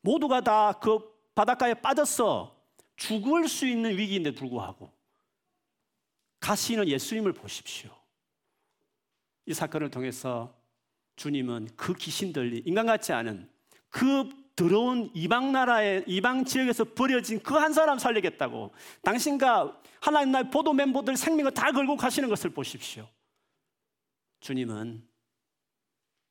모두가 0.00 0.40
다 0.40 0.78
그 0.80 1.18
바닷가에 1.38 1.74
빠졌어 1.74 2.56
죽을 2.96 3.46
수 3.46 3.64
있는 3.64 3.96
위기인데 3.96 4.32
불구하고 4.32 4.90
가시는 6.40 6.88
예수님을 6.88 7.32
보십시오. 7.32 7.96
이 9.46 9.54
사건을 9.54 9.88
통해서 9.88 10.52
주님은 11.14 11.68
그 11.76 11.94
귀신들, 11.94 12.66
인간 12.66 12.86
같지 12.86 13.12
않은 13.12 13.48
그 13.88 14.28
더러운 14.58 15.08
이방 15.14 15.52
나라의 15.52 16.02
이방 16.08 16.44
지역에서 16.44 16.82
버려진 16.82 17.40
그 17.40 17.54
한 17.54 17.72
사람 17.72 17.96
살리겠다고 17.96 18.72
당신과 19.02 19.80
하나님 20.00 20.32
나라의 20.32 20.50
보도 20.50 20.72
멤버들 20.72 21.16
생명을 21.16 21.54
다 21.54 21.70
걸고 21.70 21.96
가시는 21.96 22.28
것을 22.28 22.50
보십시오. 22.50 23.08
주님은 24.40 25.06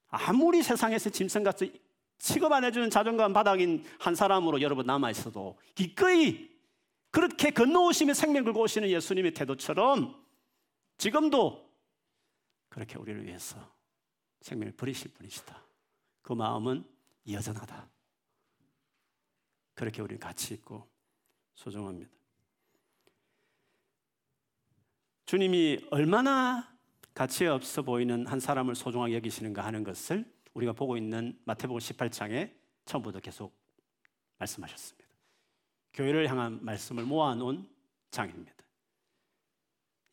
아무리 0.10 0.62
세상에서 0.62 1.10
짐승같이 1.10 1.82
취급 2.18 2.52
안 2.52 2.66
해주는 2.66 2.90
자존감 2.90 3.32
바닥인 3.32 3.86
한 3.98 4.14
사람으로 4.14 4.60
여러분 4.62 4.86
남아 4.86 5.10
있어도 5.12 5.58
기꺼이 5.74 6.50
그렇게 7.12 7.52
건너오시며 7.52 8.14
생명 8.14 8.44
걸고 8.44 8.60
오시는 8.62 8.90
예수님의 8.90 9.34
태도처럼 9.36 10.22
지금도 10.98 11.66
그렇게 12.68 12.98
우리를 12.98 13.26
위해서 13.26 13.58
생명을 14.42 14.74
버리실 14.74 15.14
분이시다. 15.14 15.64
그 16.24 16.34
마음은 16.34 16.84
여전하다. 17.32 17.97
그렇게 19.78 20.02
우리는 20.02 20.20
가치 20.20 20.56
있고 20.56 20.90
소중합니다. 21.54 22.12
주님이 25.26 25.86
얼마나 25.92 26.76
가치 27.14 27.46
없어 27.46 27.84
보이는 27.84 28.26
한 28.26 28.40
사람을 28.40 28.76
소중하게 28.76 29.16
여기시는가 29.16 29.64
하는 29.64 29.84
것을 29.84 30.26
우리가 30.54 30.74
보고 30.74 30.98
있는 30.98 31.40
마태복음 31.46 31.80
18장에 31.80 32.52
처음부터 32.86 33.20
계속 33.20 33.56
말씀하셨습니다. 34.40 35.08
교회를 35.94 36.28
향한 36.28 36.64
말씀을 36.64 37.04
모아놓은 37.04 37.70
장입니다. 38.10 38.56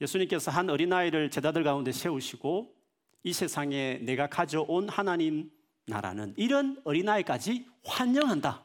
예수님께서 0.01 0.51
한 0.51 0.69
어린아이를 0.69 1.31
제자들 1.31 1.65
가운데 1.65 1.91
세우시고 1.91 2.75
이 3.23 3.33
세상에 3.33 3.99
내가 4.03 4.27
가져온 4.27 4.89
하나님 4.91 5.51
나라는 5.87 6.35
이런 6.37 6.81
어린아이까지 6.85 7.67
환영한다. 7.85 8.64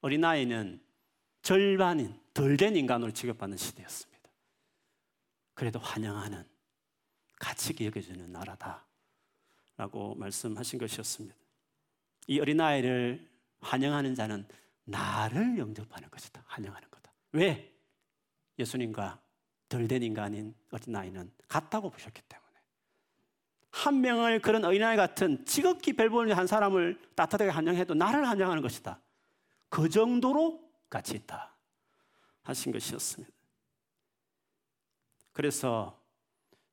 어린아이는 0.00 0.80
절반인, 1.42 2.18
덜 2.34 2.56
된 2.56 2.76
인간으로 2.76 3.12
취급받는 3.12 3.56
시대였습니다. 3.56 4.30
그래도 5.54 5.78
환영하는 5.78 6.44
가치 7.38 7.70
있게 7.70 7.86
여겨주는 7.86 8.30
나라다. 8.30 8.84
라고 9.76 10.14
말씀하신 10.16 10.78
것이었습니다. 10.78 11.36
이 12.26 12.40
어린아이를 12.40 13.28
환영하는 13.60 14.14
자는 14.14 14.46
나를 14.84 15.58
영접하는 15.58 16.10
것이다. 16.10 16.42
환영하는 16.46 16.88
거다. 16.90 17.12
왜? 17.32 17.72
예수님과 18.58 19.20
덜 19.68 19.86
된 19.86 20.02
인간인 20.02 20.54
어린아이는 20.70 21.30
같다고 21.46 21.90
보셨기 21.90 22.22
때문에. 22.22 22.48
한 23.70 24.00
명을 24.00 24.40
그런 24.40 24.64
어린아이 24.64 24.96
같은 24.96 25.44
지극히 25.44 25.92
별볼일 25.92 26.36
한 26.36 26.46
사람을 26.46 27.00
따뜻하게 27.14 27.50
환영해도 27.50 27.94
나를 27.94 28.26
환영하는 28.26 28.62
것이다. 28.62 29.00
그 29.68 29.88
정도로 29.88 30.72
가치 30.88 31.16
있다. 31.16 31.56
하신 32.42 32.72
것이었습니다. 32.72 33.32
그래서 35.32 36.02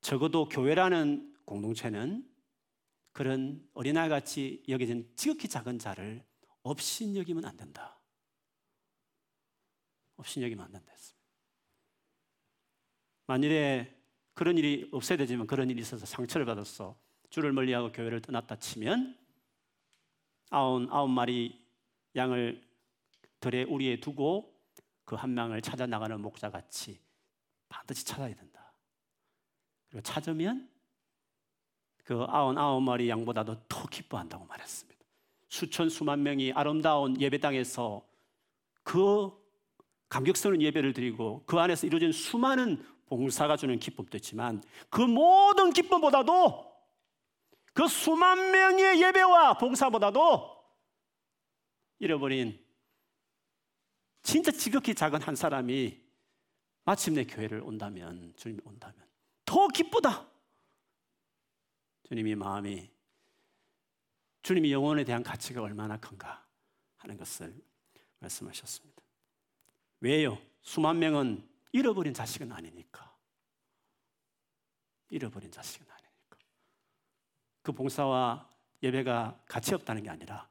적어도 0.01 0.47
교회라는 0.47 1.35
공동체는 1.45 2.27
그런 3.11 3.67
어린아이 3.73 4.09
같이 4.09 4.63
여겨진 4.67 5.11
지극히 5.15 5.47
작은 5.47 5.79
자를 5.79 6.23
없인 6.63 7.15
여기면 7.15 7.45
안 7.45 7.55
된다. 7.57 7.99
없인 10.17 10.43
여기면 10.43 10.65
안 10.65 10.71
된다 10.71 10.91
했습니다. 10.91 11.25
만일에 13.27 13.95
그런 14.33 14.57
일이 14.57 14.89
없어야 14.91 15.17
되지만 15.17 15.47
그런 15.47 15.69
일이 15.69 15.81
있어서 15.81 16.05
상처를 16.05 16.45
받았어. 16.45 16.97
주를 17.29 17.51
멀리하고 17.51 17.91
교회를 17.91 18.21
떠났다 18.21 18.57
치면 18.57 19.17
아홉, 20.49 20.91
아홉 20.91 21.09
마리 21.09 21.65
양을 22.15 22.64
들에 23.39 23.63
우리에 23.63 23.99
두고 23.99 24.55
그 25.05 25.15
한 25.15 25.33
명을 25.33 25.61
찾아 25.61 25.85
나가는 25.85 26.19
목자같이 26.19 26.99
반드시 27.69 28.03
찾아야 28.05 28.33
된다. 28.33 28.73
그리고 29.89 30.01
찾으면 30.01 30.69
그 32.03 32.23
아흔 32.27 32.57
아홉 32.57 32.81
마리 32.81 33.09
양보다도 33.09 33.67
더 33.67 33.87
기뻐한다고 33.87 34.45
말했습니다. 34.45 34.99
수천 35.49 35.89
수만 35.89 36.23
명이 36.23 36.53
아름다운 36.53 37.19
예배당에서 37.21 38.05
그 38.83 39.31
감격스러운 40.09 40.61
예배를 40.61 40.93
드리고 40.93 41.43
그 41.45 41.59
안에서 41.59 41.87
이루어진 41.87 42.11
수많은 42.11 42.83
봉사가 43.07 43.57
주는 43.57 43.79
기쁨도 43.79 44.17
있지만 44.17 44.63
그 44.89 45.01
모든 45.01 45.71
기쁨보다도 45.71 46.73
그 47.73 47.87
수만 47.87 48.51
명의 48.51 49.01
예배와 49.01 49.57
봉사보다도 49.57 50.55
잃어버린 51.99 52.64
진짜 54.25 54.51
지극히 54.51 54.95
작은 54.95 55.21
한 55.21 55.35
사람이 55.35 56.01
마침내 56.83 57.25
교회를 57.25 57.61
온다면 57.61 58.33
주님이 58.35 58.59
온다면 58.65 59.07
더 59.45 59.67
기쁘다. 59.67 60.27
주님이 62.07 62.33
마음이 62.33 62.89
주님이 64.41 64.71
영혼에 64.71 65.03
대한 65.03 65.21
가치가 65.21 65.61
얼마나 65.61 65.97
큰가 65.97 66.43
하는 66.97 67.17
것을 67.17 67.55
말씀하셨습니다. 68.17 69.03
왜요? 69.99 70.39
수만 70.61 70.97
명은 70.97 71.47
잃어버린 71.71 72.13
자식은 72.13 72.51
아니니까. 72.51 73.15
잃어버린 75.11 75.51
자식은 75.51 75.85
아니니까. 75.87 76.37
그 77.61 77.71
봉사와 77.71 78.49
예배가 78.81 79.43
가치 79.47 79.75
없다는 79.75 80.01
게 80.01 80.09
아니라 80.09 80.49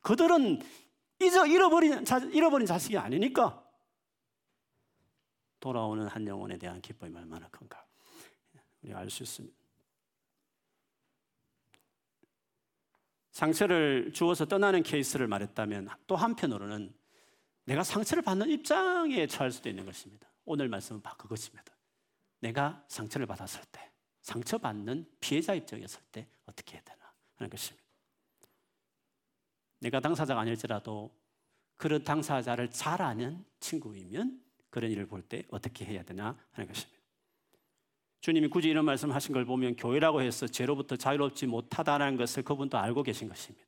그들은 0.00 0.60
잊어 1.22 1.46
잃어버린 1.46 2.04
자, 2.04 2.18
잃어버린 2.18 2.66
자식이 2.66 2.98
아니니까 2.98 3.62
돌아오는 5.60 6.06
한 6.08 6.26
영혼에 6.26 6.58
대한 6.58 6.80
기쁨이 6.80 7.16
얼마나 7.16 7.48
큰가. 7.48 7.84
우리가 8.82 8.98
알수 8.98 9.22
있습니다. 9.22 9.56
상처를 13.30 14.12
주어서 14.12 14.44
떠나는 14.44 14.82
케이스를 14.82 15.26
말했다면 15.26 15.88
또 16.06 16.16
한편으로는 16.16 16.94
내가 17.64 17.82
상처를 17.82 18.22
받는 18.22 18.50
입장에 18.50 19.26
처할 19.26 19.52
수도 19.52 19.68
있는 19.68 19.86
것입니다. 19.86 20.28
오늘 20.44 20.68
말씀은 20.68 21.00
바로 21.00 21.16
그것입니다. 21.16 21.72
내가 22.40 22.84
상처를 22.88 23.26
받았을 23.26 23.62
때, 23.70 23.90
상처받는 24.22 25.08
피해자 25.20 25.54
입장이었을 25.54 26.02
때 26.10 26.26
어떻게 26.44 26.74
해야 26.74 26.82
되나 26.82 27.12
하는 27.36 27.48
것입니다. 27.48 27.81
내가 29.82 29.98
당사자가 30.00 30.40
아닐지라도 30.40 31.12
그런 31.76 32.04
당사자를 32.04 32.70
잘 32.70 33.02
아는 33.02 33.44
친구이면 33.58 34.40
그런 34.70 34.90
일을 34.90 35.06
볼 35.06 35.22
때 35.22 35.42
어떻게 35.50 35.84
해야 35.84 36.02
되나 36.04 36.38
하는 36.52 36.68
것입니다. 36.68 37.00
주님이 38.20 38.48
굳이 38.48 38.68
이런 38.68 38.84
말씀 38.84 39.10
하신 39.10 39.34
걸 39.34 39.44
보면 39.44 39.74
교회라고 39.74 40.22
해서 40.22 40.46
죄로부터 40.46 40.94
자유롭지 40.96 41.46
못하다는 41.46 42.16
것을 42.16 42.44
그분도 42.44 42.78
알고 42.78 43.02
계신 43.02 43.28
것입니다. 43.28 43.66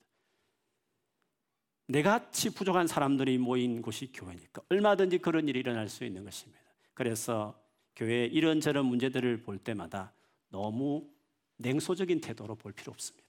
내같이 1.89 2.55
부족한 2.55 2.87
사람들이 2.87 3.37
모인 3.39 3.83
곳이 3.83 4.13
교회니까 4.13 4.63
얼마든지 4.69 5.19
그런 5.19 5.49
일이 5.49 5.59
일어날 5.59 5.89
수 5.89 6.05
있는 6.05 6.25
것입니다. 6.25 6.63
그래서 6.95 7.61
교회 7.97 8.27
이런저런 8.27 8.87
문제들을 8.87 9.43
볼 9.43 9.59
때마다 9.59 10.15
너무 10.49 11.11
냉소적인 11.57 12.21
태도로 12.21 12.55
볼 12.55 12.73
필요 12.73 12.93
없습니다. 12.93 13.24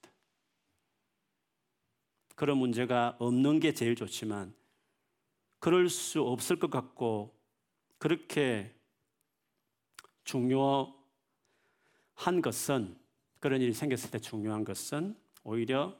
그런 2.36 2.58
문제가 2.58 3.16
없는 3.18 3.58
게 3.58 3.74
제일 3.74 3.96
좋지만 3.96 4.54
그럴 5.58 5.88
수 5.88 6.22
없을 6.22 6.58
것 6.58 6.70
같고 6.70 7.34
그렇게 7.98 8.72
중요 10.22 10.94
한 12.14 12.40
것은 12.40 12.96
그런 13.40 13.60
일이 13.60 13.72
생겼을 13.72 14.10
때 14.10 14.18
중요한 14.18 14.64
것은 14.64 15.16
오히려 15.42 15.98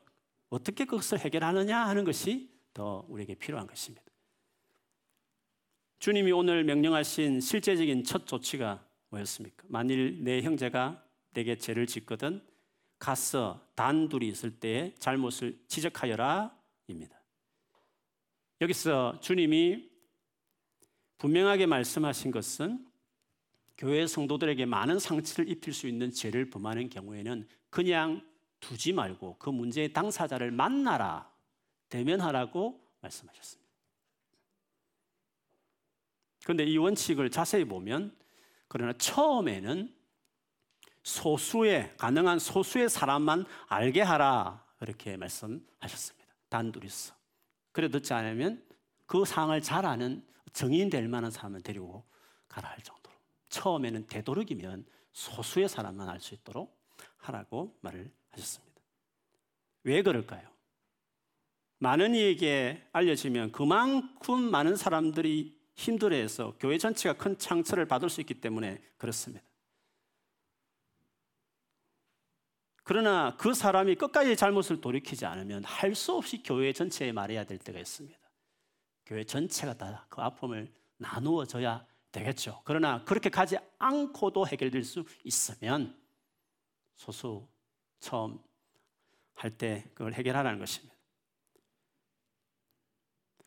어떻게 0.50 0.84
그것을 0.84 1.18
해결하느냐 1.18 1.86
하는 1.86 2.04
것이 2.04 2.50
더 2.72 3.04
우리에게 3.08 3.34
필요한 3.34 3.66
것입니다. 3.66 4.04
주님이 5.98 6.32
오늘 6.32 6.64
명령하신 6.64 7.40
실제적인 7.40 8.04
첫 8.04 8.26
조치가 8.26 8.86
뭐였습니까? 9.08 9.64
만일 9.68 10.22
내 10.22 10.42
형제가 10.42 11.02
내게 11.32 11.56
죄를 11.56 11.86
짓거든 11.86 12.42
가서 12.98 13.66
단둘이 13.74 14.28
있을 14.28 14.58
때에 14.58 14.94
잘못을 14.98 15.58
지적하여라 15.68 16.56
입니다. 16.88 17.20
여기서 18.60 19.20
주님이 19.20 19.90
분명하게 21.18 21.66
말씀하신 21.66 22.30
것은 22.30 22.86
교회 23.76 24.06
성도들에게 24.06 24.64
많은 24.64 24.98
상처를 24.98 25.50
입힐 25.50 25.74
수 25.74 25.86
있는 25.86 26.10
죄를 26.10 26.48
범하는 26.48 26.88
경우에는 26.88 27.46
그냥 27.68 28.26
두지 28.60 28.92
말고 28.92 29.36
그 29.38 29.50
문제의 29.50 29.92
당사자를 29.92 30.50
만나라, 30.50 31.30
대면하라고 31.90 32.80
말씀하셨습니다. 33.00 33.66
그런데 36.44 36.64
이 36.64 36.78
원칙을 36.78 37.30
자세히 37.30 37.64
보면 37.64 38.16
그러나 38.68 38.92
처음에는 38.94 39.94
소수의 41.06 41.94
가능한 41.98 42.40
소수의 42.40 42.90
사람만 42.90 43.46
알게 43.68 44.02
하라 44.02 44.64
그렇게 44.76 45.16
말씀하셨습니다. 45.16 46.26
단둘이서. 46.48 47.14
그래 47.70 47.88
듣지 47.88 48.12
않으면 48.12 48.64
그 49.06 49.24
상황을 49.24 49.62
잘 49.62 49.86
아는 49.86 50.26
정인 50.52 50.90
될 50.90 51.06
만한 51.06 51.30
사람을 51.30 51.62
데리고 51.62 52.04
가라 52.48 52.70
할 52.70 52.78
정도. 52.82 53.08
처음에는 53.50 54.08
되도록이면 54.08 54.84
소수의 55.12 55.68
사람만 55.68 56.08
알 56.08 56.20
수 56.20 56.34
있도록 56.34 56.76
하라고 57.18 57.78
말을 57.82 58.10
하셨습니다. 58.30 58.82
왜 59.84 60.02
그럴까요? 60.02 60.48
많은 61.78 62.16
이에게 62.16 62.84
알려지면 62.92 63.52
그만큼 63.52 64.40
많은 64.50 64.74
사람들이 64.74 65.56
힘들어해서 65.76 66.56
교회 66.58 66.78
전체가 66.78 67.16
큰 67.16 67.36
상처를 67.38 67.86
받을 67.86 68.10
수 68.10 68.20
있기 68.20 68.34
때문에 68.34 68.82
그렇습니다. 68.96 69.46
그러나 72.88 73.36
그 73.36 73.52
사람이 73.52 73.96
끝까지 73.96 74.36
잘못을 74.36 74.80
돌이키지 74.80 75.26
않으면 75.26 75.64
할 75.64 75.92
수 75.96 76.12
없이 76.14 76.40
교회 76.44 76.72
전체에 76.72 77.10
말해야 77.10 77.42
될 77.44 77.58
때가 77.58 77.80
있습니다. 77.80 78.16
교회 79.04 79.24
전체가 79.24 79.74
다 79.74 80.06
그 80.08 80.22
아픔을 80.22 80.72
나누어져야 80.98 81.84
되겠죠. 82.12 82.62
그러나 82.64 83.04
그렇게 83.04 83.28
가지 83.28 83.56
않고도 83.78 84.46
해결될 84.46 84.84
수 84.84 85.04
있으면 85.24 86.00
소수 86.94 87.46
처음 87.98 88.38
할 89.34 89.50
때 89.58 89.84
그걸 89.92 90.14
해결하라는 90.14 90.58
것입니다. 90.60 90.94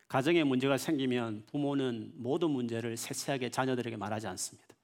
가정에 0.09 0.43
문제가 0.43 0.77
생기면 0.77 1.45
부모는 1.45 2.11
모든 2.15 2.49
문제를 2.51 2.97
세세하게 2.97 3.51
자녀들에게 3.51 3.95
말하지 3.95 4.27
않습니다. 4.27 4.75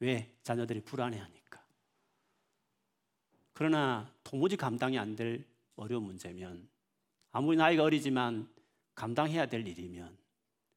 왜? 0.00 0.36
자녀들이 0.42 0.82
불안해하니까. 0.82 1.41
그러나 3.52 4.12
도무지 4.24 4.56
감당이 4.56 4.98
안 4.98 5.16
될 5.16 5.44
어려운 5.76 6.04
문제면 6.04 6.68
아무리 7.30 7.56
나이가 7.56 7.82
어리지만 7.82 8.48
감당해야 8.94 9.46
될 9.46 9.66
일이면 9.66 10.16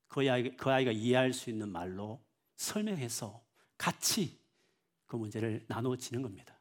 그 0.08 0.30
아이가, 0.30 0.56
그 0.58 0.72
아이가 0.72 0.92
이해할 0.92 1.34
수 1.34 1.50
있는 1.50 1.70
말로 1.70 2.24
설명해서 2.56 3.44
같이 3.78 4.40
그 5.06 5.16
문제를 5.16 5.66
나누어지는 5.68 6.22
겁니다. 6.22 6.58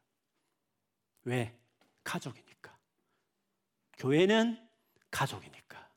왜? 1.23 1.57
가족이니까. 2.03 2.77
교회는 3.97 4.59
가족이니까. 5.09 5.89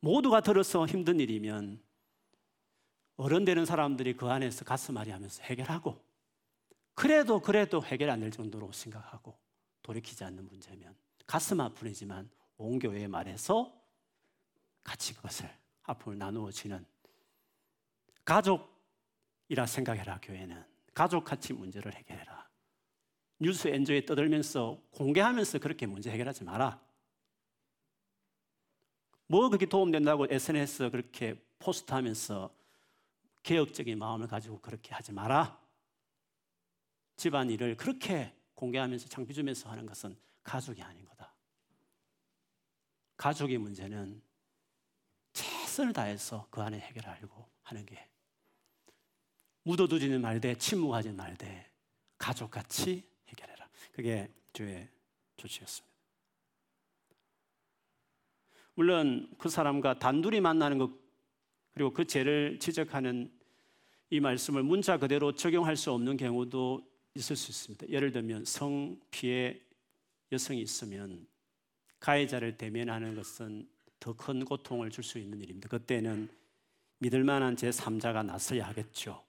모두가 0.00 0.40
들어서 0.40 0.86
힘든 0.86 1.18
일이면 1.20 1.82
어른 3.16 3.44
되는 3.44 3.64
사람들이 3.64 4.16
그 4.16 4.28
안에서 4.28 4.64
가슴앓이 4.64 5.10
하면서 5.10 5.42
해결하고 5.42 6.02
그래도 6.94 7.40
그래도 7.40 7.82
해결 7.84 8.10
안 8.10 8.20
될 8.20 8.30
정도로 8.30 8.72
생각하고 8.72 9.38
돌이키지 9.82 10.24
않는 10.24 10.46
문제면 10.46 10.94
가슴 11.26 11.60
아프지만 11.60 12.30
온 12.58 12.78
교회에 12.78 13.06
말해서 13.06 13.72
같이 14.82 15.14
그것을 15.14 15.50
아픔을 15.84 16.18
나누어지는 16.18 16.84
가족 18.24 18.70
이라 19.48 19.66
생각해라 19.66 20.18
교회는 20.20 20.64
가족같이 20.94 21.52
문제를 21.52 21.94
해결해라. 21.94 22.48
뉴스 23.38 23.68
엔조에 23.68 24.04
떠들면서 24.04 24.82
공개하면서 24.90 25.58
그렇게 25.60 25.86
문제 25.86 26.10
해결하지 26.10 26.44
마라. 26.44 26.80
뭐 29.26 29.48
그렇게 29.48 29.64
도움된다고 29.66 30.26
SNS 30.28 30.90
그렇게 30.90 31.42
포스트하면서 31.58 32.54
개혁적인 33.42 33.98
마음을 33.98 34.26
가지고 34.26 34.60
그렇게 34.60 34.92
하지 34.92 35.12
마라. 35.12 35.58
집안일을 37.20 37.76
그렇게 37.76 38.34
공개하면서 38.54 39.08
창피 39.08 39.34
주면서 39.34 39.68
하는 39.68 39.84
것은 39.84 40.16
가족이 40.42 40.82
아닌 40.82 41.04
거다. 41.04 41.34
가족의 43.18 43.58
문제는 43.58 44.22
최선을 45.34 45.92
다해서 45.92 46.46
그 46.50 46.62
안에 46.62 46.80
해결하려고 46.80 47.46
하는 47.62 47.84
게 47.84 48.08
묻어두지는 49.64 50.22
말되 50.22 50.54
침묵하지 50.54 51.12
말되 51.12 51.70
가족같이 52.16 53.06
해결해라. 53.28 53.68
그게 53.92 54.32
주의 54.54 54.88
조치였습니다. 55.36 55.94
물론 58.72 59.30
그 59.36 59.50
사람과 59.50 59.98
단둘이 59.98 60.40
만나는 60.40 60.78
것 60.78 60.90
그리고 61.74 61.92
그 61.92 62.06
죄를 62.06 62.58
지적하는 62.58 63.30
이 64.08 64.20
말씀을 64.20 64.62
문자 64.62 64.96
그대로 64.96 65.32
적용할 65.34 65.76
수 65.76 65.92
없는 65.92 66.16
경우도 66.16 66.89
있을 67.14 67.36
수 67.36 67.50
있습니다. 67.50 67.88
예를 67.88 68.12
들면 68.12 68.44
성 68.44 69.00
피해 69.10 69.60
여성이 70.32 70.62
있으면 70.62 71.26
가해자를 71.98 72.56
대면하는 72.56 73.14
것은 73.14 73.68
더 73.98 74.14
큰 74.14 74.44
고통을 74.44 74.90
줄 74.90 75.04
수 75.04 75.18
있는 75.18 75.40
일입니다. 75.40 75.68
그때는 75.68 76.28
믿을 76.98 77.24
만한 77.24 77.56
제3자가 77.56 78.24
나서야 78.24 78.66
하겠죠. 78.68 79.22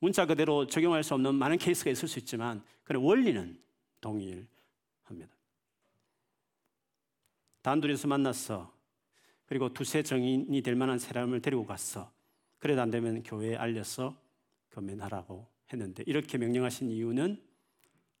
문자 0.00 0.26
그대로 0.26 0.66
적용할 0.66 1.02
수 1.02 1.14
없는 1.14 1.34
많은 1.34 1.58
케이스가 1.58 1.90
있을 1.90 2.08
수 2.08 2.18
있지만 2.18 2.62
그런 2.82 3.02
원리는 3.02 3.58
동일합니다. 4.00 4.48
단둘이서 7.62 8.08
만났어. 8.08 8.74
그리고 9.46 9.72
두세 9.72 10.02
정인이 10.02 10.60
될 10.62 10.74
만한 10.74 10.98
사람을 10.98 11.40
데리고 11.40 11.64
갔어. 11.64 12.12
그래도 12.58 12.82
안 12.82 12.90
되면 12.90 13.22
교회에 13.22 13.56
알려서 13.56 14.20
교면하라고 14.72 15.53
했는데 15.72 16.04
이렇게 16.06 16.38
명령하신 16.38 16.90
이유는 16.90 17.42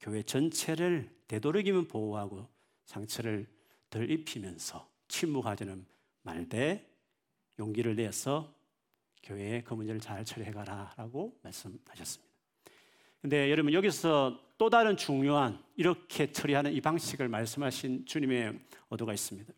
교회 0.00 0.22
전체를 0.22 1.10
되도록이면 1.28 1.88
보호하고 1.88 2.48
상처를 2.84 3.46
덜 3.90 4.10
입히면서 4.10 4.88
침묵하지는 5.08 5.86
말되 6.22 6.90
용기를 7.58 7.96
내서 7.96 8.54
교회에 9.22 9.62
그 9.62 9.74
문제를 9.74 10.00
잘 10.00 10.24
처리해가라 10.24 10.94
라고 10.96 11.38
말씀하셨습니다. 11.42 12.34
근데 13.20 13.50
여러분 13.50 13.72
여기서 13.72 14.38
또 14.58 14.68
다른 14.68 14.96
중요한 14.96 15.62
이렇게 15.76 16.30
처리하는 16.30 16.72
이 16.72 16.80
방식을 16.80 17.28
말씀하신 17.28 18.04
주님의 18.04 18.60
어도가 18.88 19.14
있습니다. 19.14 19.52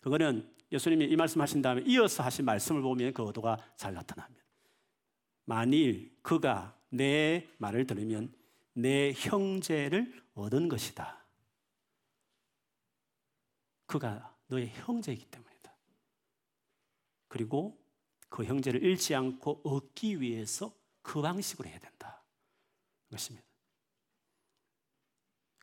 그거는 0.00 0.48
예수님이 0.70 1.06
이 1.06 1.16
말씀하신 1.16 1.62
다음에 1.62 1.82
이어서 1.86 2.22
하신 2.22 2.44
말씀을 2.44 2.82
보면 2.82 3.12
그 3.12 3.24
어도가 3.24 3.58
잘 3.76 3.92
나타납니다. 3.94 4.44
만일 5.48 6.14
그가 6.20 6.78
내 6.90 7.48
말을 7.56 7.86
들으면 7.86 8.34
내 8.74 9.14
형제를 9.14 10.22
얻은 10.34 10.68
것이다. 10.68 11.24
그가 13.86 14.36
너의 14.48 14.68
형제이기 14.68 15.24
때문이다. 15.24 15.74
그리고 17.28 17.82
그 18.28 18.44
형제를 18.44 18.82
잃지 18.82 19.14
않고 19.14 19.62
얻기 19.64 20.20
위해서 20.20 20.70
그 21.00 21.22
방식으로 21.22 21.66
해야 21.66 21.78
된다. 21.78 22.22
것입니다. 23.10 23.48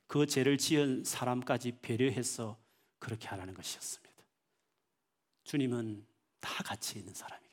그 0.07 0.25
죄를 0.25 0.57
지은 0.57 1.03
사람까지 1.03 1.77
배려해서 1.83 2.59
그렇게 2.97 3.27
하라는 3.27 3.53
것이었습니다. 3.53 4.15
주님은 5.43 6.07
다 6.39 6.63
같이 6.63 6.97
있는 6.97 7.13
때문에. 7.13 7.44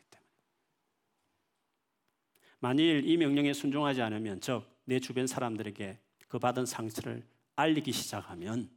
만일 2.63 3.03
이 3.09 3.17
명령에 3.17 3.53
순종하지 3.53 4.03
않으면, 4.03 4.41
즉, 4.41 4.63
내 4.85 5.01
주변 5.01 5.27
사람들에게 5.27 5.99
그 6.29 6.39
받은 6.39 6.65
상처를 6.65 7.27
알리기 7.57 7.91
시작하면 7.91 8.71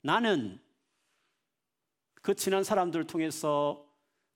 나는 0.00 0.58
그 2.14 2.34
친한 2.34 2.64
사람들을 2.64 3.06
통해서 3.06 3.86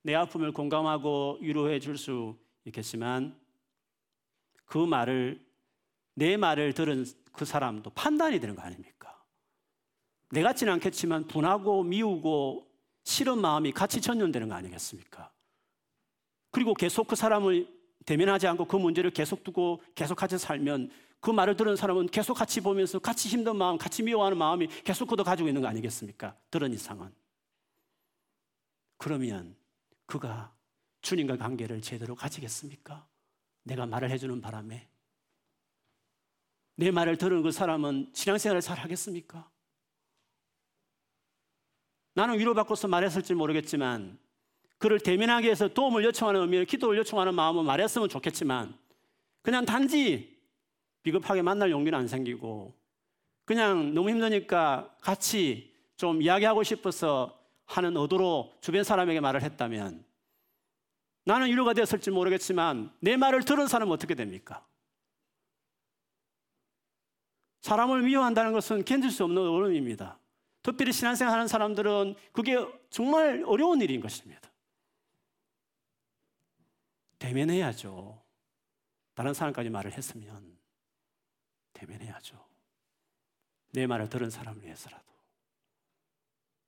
내 0.03 0.15
아픔을 0.15 0.53
공감하고 0.53 1.39
위로해 1.41 1.81
줄 1.81 1.97
수 1.97 2.37
있겠지만 2.67 3.35
그 4.67 4.77
말을 4.77 5.43
내 6.13 6.37
말을 6.37 6.75
들은 6.75 7.07
그 7.33 7.47
사람도 7.47 7.89
판단이 7.91 8.39
되는 8.39 8.55
거 8.55 8.61
아닙니까? 8.61 9.19
내 10.29 10.43
같지는 10.43 10.75
않겠지만 10.75 11.27
분하고 11.27 11.85
미우고 11.85 12.71
싫은 13.05 13.39
마음이 13.39 13.73
같이 13.73 14.03
전염되는 14.03 14.51
거 14.51 14.55
아니겠습니까? 14.55 15.33
그리고 16.51 16.75
계속 16.75 17.07
그 17.07 17.17
사람을 17.17 17.74
대면하지 18.05 18.47
않고 18.47 18.67
그 18.67 18.77
문제를 18.77 19.11
계속 19.11 19.43
두고 19.45 19.83
계속 19.95 20.15
같이 20.15 20.39
살면 20.39 20.91
그 21.21 21.31
말을 21.31 21.57
들은 21.57 21.75
사람은 21.75 22.09
계속 22.09 22.35
같이 22.35 22.61
보면서 22.61 22.99
같이 22.99 23.29
힘든 23.29 23.57
마음, 23.57 23.79
같이 23.79 24.03
미워하는 24.03 24.37
마음이 24.37 24.69
계속 24.85 25.07
그도 25.07 25.25
가지고 25.25 25.49
있는 25.49 25.63
거 25.63 25.69
아니겠습니까? 25.69 26.37
들은 26.51 26.73
이상은. 26.73 27.11
그러면 28.99 29.57
그가 30.07 30.55
주님과 31.01 31.39
관계를 31.39 31.81
제대로 31.81 32.15
가지겠습니까? 32.15 33.07
내가 33.63 33.87
말을 33.87 34.11
해주는 34.11 34.41
바람에 34.41 34.89
내 36.77 36.91
말을 36.91 37.17
들은 37.17 37.43
그 37.43 37.51
사람은 37.51 38.11
신앙생활을 38.13 38.61
잘 38.61 38.79
하겠습니까? 38.79 39.49
나는 42.15 42.39
위로받고서 42.39 42.89
말했을지 42.89 43.35
모르겠지만 43.35 44.19
그를 44.85 45.01
대면하기 45.01 45.47
위해서 45.47 45.67
도움을 45.67 46.05
요청하는 46.05 46.43
의미로 46.43 46.67
기도를 46.67 46.99
요청하는 46.99 47.35
마음으로 47.35 47.65
말했으면 47.65 48.07
좋겠지만 48.11 48.77
그냥 49.41 49.65
단지 49.65 50.39
비겁하게 51.03 51.41
만날 51.41 51.71
용기는 51.71 51.99
안 51.99 52.07
생기고 52.07 52.75
그냥 53.47 53.95
너무 53.95 54.11
힘드니까 54.11 54.95
같이 55.01 55.73
좀 55.97 56.21
이야기하고 56.21 56.63
싶어서 56.65 57.35
하는 57.65 57.97
의도로 57.97 58.53
주변 58.61 58.85
사람에게 58.85 59.21
말을 59.21 59.41
했다면 59.41 60.05
나는 61.25 61.47
위로가 61.47 61.73
되었을지 61.73 62.11
모르겠지만 62.11 62.93
내 63.01 63.17
말을 63.17 63.43
들은 63.47 63.67
사람은 63.67 63.91
어떻게 63.91 64.15
됩니까? 64.15 64.67
사람을 67.63 68.03
미워한다는 68.03 68.53
것은 68.53 68.85
견딜 68.85 69.11
수 69.11 69.25
없는 69.25 69.49
어려움입니다. 69.49 70.19
특별히 70.63 70.93
신앙생활 70.93 71.33
하는 71.33 71.49
사람들은 71.49 72.17
그게 72.33 72.59
정말 72.91 73.43
어려운 73.47 73.81
일인 73.81 74.03
것입니다. 74.03 74.51
대면해야죠. 77.25 78.23
다른 79.15 79.33
사람까지 79.33 79.71
말을 79.71 79.93
했으면 79.93 80.59
대면해야죠. 81.73 82.45
내 83.73 83.87
말을 83.87 84.11
들은 84.11 84.29
사람을 84.29 84.63
위해서라도 84.63 85.05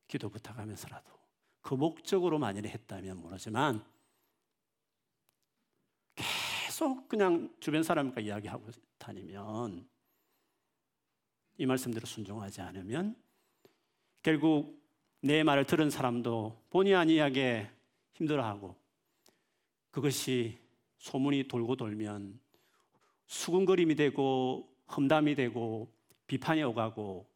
기도 0.09 0.31
부탁하면서라도 0.31 1.11
그 1.61 1.75
목적으로 1.75 2.39
만일 2.39 2.67
했다면 2.67 3.19
모르지만 3.19 3.85
계속 6.15 7.07
그냥 7.07 7.55
주변 7.61 7.83
사람과 7.83 8.23
이야기하고 8.23 8.71
다니면 8.97 9.87
이 11.59 11.67
말씀대로 11.67 12.07
순종하지 12.07 12.63
않으면 12.63 13.15
결국 14.23 14.83
내 15.21 15.43
말을 15.43 15.67
들은 15.67 15.91
사람도 15.91 16.67
본의 16.71 16.95
아니하게 16.95 17.71
힘들어하고 18.15 18.86
그것이 19.97 20.59
소문이 20.99 21.49
돌고 21.49 21.77
돌면 21.77 22.39
수군거림이 23.25 23.95
되고 23.95 24.71
험담이 24.95 25.35
되고 25.35 25.91
비판이 26.27 26.63
오가고 26.65 27.27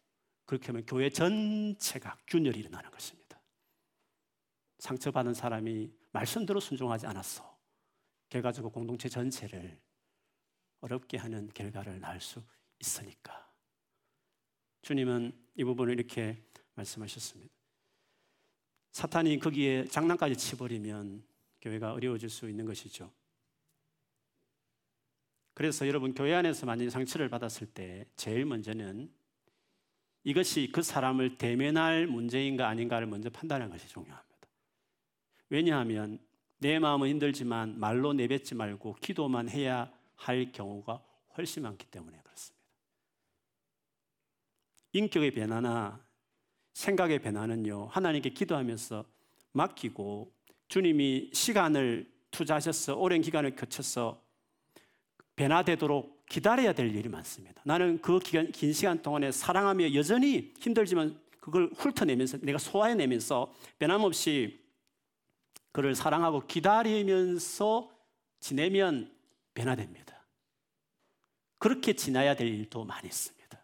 그렇게 0.45 0.67
하면 0.67 0.85
교회 0.85 1.09
전체가 1.09 2.19
균열이 2.27 2.59
일어나는 2.59 2.91
것입니다. 2.91 3.41
상처받은 4.79 5.33
사람이 5.33 5.91
말씀대로 6.13 6.61
순종하지 6.61 7.07
않았어. 7.07 7.59
결과적으로 8.29 8.71
공동체 8.71 9.09
전체를 9.09 9.81
어렵게 10.83 11.17
하는 11.17 11.49
결과를 11.55 11.99
낳을 12.01 12.21
수 12.21 12.43
있으니까. 12.79 13.51
주님은 14.83 15.33
이 15.55 15.65
부분을 15.65 15.95
이렇게 15.95 16.45
말씀하셨습니다. 16.75 17.55
사탄이 18.93 19.39
거기에 19.39 19.87
장난까지 19.87 20.37
치버리면 20.37 21.30
교회가 21.61 21.93
어려워질 21.93 22.29
수 22.31 22.49
있는 22.49 22.65
것이죠. 22.67 23.13
그래서 25.55 25.87
여러분 25.87 26.15
교회 26.15 26.35
안에서 26.35 26.67
만약 26.67 26.89
상처를 26.91 27.29
받았을 27.29 27.67
때 27.67 28.07
제일 28.17 28.47
먼저는 28.47 29.13
이것이 30.25 30.71
그 30.73 30.83
사람을 30.83 31.39
대면할 31.39 32.07
문제인가 32.07 32.69
아닌가를 32.69 33.07
먼저 33.07 33.31
판단하는 33.31 33.73
것이 33.73 33.89
중요합니다. 33.89 34.49
왜냐하면 35.49 36.19
내 36.59 36.79
마음은 36.79 37.09
힘들지만 37.09 37.79
말로 37.79 38.13
내뱉지 38.13 38.55
말고 38.55 38.97
기도만 39.01 39.49
해야 39.49 39.93
할 40.17 40.53
경우가 40.53 41.03
훨씬 41.37 41.63
많기 41.63 41.87
때문에 41.87 42.21
그렇습니다. 42.23 42.61
인격의 44.93 45.33
변화나 45.33 46.05
생각의 46.73 47.21
변화는요, 47.21 47.87
하나님께 47.87 48.31
기도하면서 48.31 49.05
맡기고 49.53 50.33
주님이 50.71 51.31
시간을 51.33 52.09
투자하셔서 52.31 52.95
오랜 52.95 53.21
기간을 53.21 53.57
거쳐서 53.57 54.23
변화되도록 55.35 56.25
기다려야 56.27 56.73
될 56.73 56.95
일이 56.95 57.09
많습니다. 57.09 57.61
나는 57.65 58.01
그 58.01 58.21
기간, 58.21 58.53
긴 58.53 58.73
시간 58.73 59.03
동안에 59.03 59.33
사랑하며 59.33 59.95
여전히 59.95 60.55
힘들지만 60.61 61.21
그걸 61.41 61.71
훑어내면서 61.75 62.39
내가 62.43 62.59
소화해내면서 62.59 63.53
변함없이 63.81 64.61
그를 65.73 65.97
사랑하고 65.97 66.47
기다리면서 66.47 67.91
지내면 68.39 69.13
변화됩니다. 69.55 70.25
그렇게 71.59 71.95
지나야 71.95 72.37
될 72.37 72.47
일도 72.47 72.85
많이 72.85 73.09
있습니다. 73.09 73.61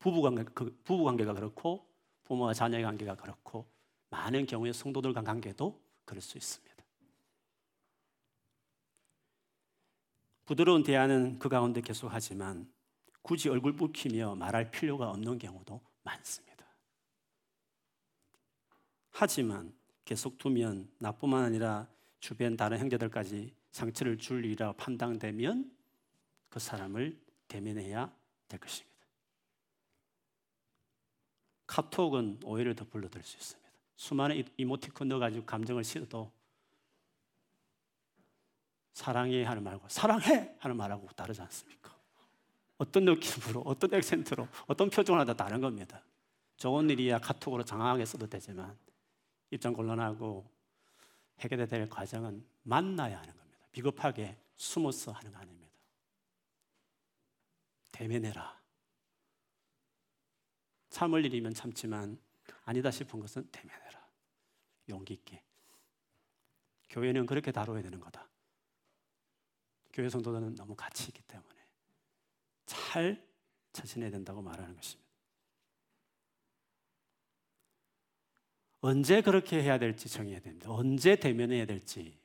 부부관계, 0.00 0.44
그 0.52 0.76
부부관계가 0.82 1.32
그렇고 1.34 1.86
부모와 2.24 2.54
자녀의 2.54 2.82
관계가 2.82 3.14
그렇고 3.14 3.70
많은 4.08 4.46
경우에 4.46 4.72
성도들과 4.72 5.22
관계도 5.22 5.89
그럴 6.10 6.20
수 6.20 6.36
있습니다. 6.36 6.74
부드러운 10.44 10.82
대화는 10.82 11.38
그 11.38 11.48
가운데 11.48 11.80
계속하지만 11.80 12.68
굳이 13.22 13.48
얼굴 13.48 13.76
붉히며 13.76 14.34
말할 14.34 14.72
필요가 14.72 15.08
없는 15.10 15.38
경우도 15.38 15.80
많습니다. 16.02 16.66
하지만 19.12 19.72
계속 20.04 20.36
두면 20.38 20.90
나뿐만 20.98 21.44
아니라 21.44 21.88
주변 22.18 22.56
다른 22.56 22.80
형제들까지 22.80 23.54
상처를 23.70 24.18
줄 24.18 24.44
일이라 24.44 24.72
판단되면 24.72 25.72
그 26.48 26.58
사람을 26.58 27.20
대면해야 27.46 28.12
될 28.48 28.58
것입니다. 28.58 29.06
카톡은 31.68 32.40
오해를 32.42 32.74
더 32.74 32.84
불러들 32.84 33.22
수 33.22 33.36
있습니다. 33.36 33.59
수많은 34.00 34.42
이모티콘 34.56 35.08
넣어가지고 35.08 35.44
감정을 35.44 35.84
실어도 35.84 36.32
사랑해 38.94 39.44
하는 39.44 39.62
말과 39.62 39.86
사랑해 39.90 40.56
하는 40.58 40.74
말하고 40.78 41.06
다르지 41.08 41.42
않습니까? 41.42 41.94
어떤 42.78 43.04
느낌으로, 43.04 43.60
어떤 43.60 43.92
액센트로, 43.92 44.48
어떤 44.66 44.88
표정을 44.88 45.20
하다 45.20 45.34
다른 45.34 45.60
겁니다. 45.60 46.02
좋은 46.56 46.88
일이야 46.88 47.18
카톡으로 47.18 47.62
장황하게 47.62 48.06
써도 48.06 48.26
되지만 48.26 48.74
입장 49.50 49.74
곤란하고 49.74 50.50
해결해야 51.40 51.66
될 51.66 51.86
과정은 51.86 52.42
만나야 52.62 53.18
하는 53.18 53.36
겁니다. 53.36 53.66
비겁하게 53.70 54.34
숨어서 54.56 55.12
하는 55.12 55.30
거 55.30 55.38
아닙니다. 55.38 55.68
대면해라. 57.92 58.58
참을 60.88 61.22
일이면 61.26 61.52
참지만 61.52 62.18
아니다 62.64 62.90
싶은 62.90 63.20
것은 63.20 63.46
대면해라. 63.52 63.89
용기 64.90 65.14
있게. 65.14 65.42
교회는 66.90 67.26
그렇게 67.26 67.52
다뤄야 67.52 67.82
되는 67.82 68.00
거다. 68.00 68.28
교회 69.92 70.08
성도들은 70.08 70.54
너무 70.54 70.74
가치 70.74 71.08
있기 71.08 71.22
때문에 71.22 71.54
잘 72.66 73.26
처신해야 73.72 74.10
된다고 74.10 74.42
말하는 74.42 74.74
것입니다. 74.74 75.10
언제 78.82 79.20
그렇게 79.20 79.62
해야 79.62 79.78
될지 79.78 80.08
정해야 80.08 80.40
됩니다. 80.40 80.70
언제 80.70 81.16
대면해야 81.16 81.66
될지 81.66 82.18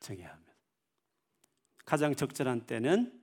정해야 0.00 0.30
합니다. 0.30 0.52
가장 1.84 2.14
적절한 2.14 2.66
때는 2.66 3.22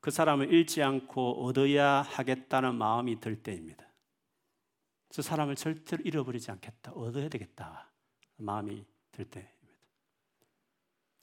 그 0.00 0.10
사람을 0.10 0.52
잃지 0.52 0.82
않고 0.82 1.44
얻어야 1.44 2.02
하겠다는 2.02 2.74
마음이 2.74 3.18
들 3.20 3.42
때입니다. 3.42 3.87
저 5.10 5.22
사람을 5.22 5.56
절대로 5.56 6.02
잃어버리지 6.04 6.50
않겠다. 6.50 6.92
얻어야 6.92 7.28
되겠다. 7.28 7.90
마음이 8.36 8.84
들 9.12 9.24
때. 9.24 9.52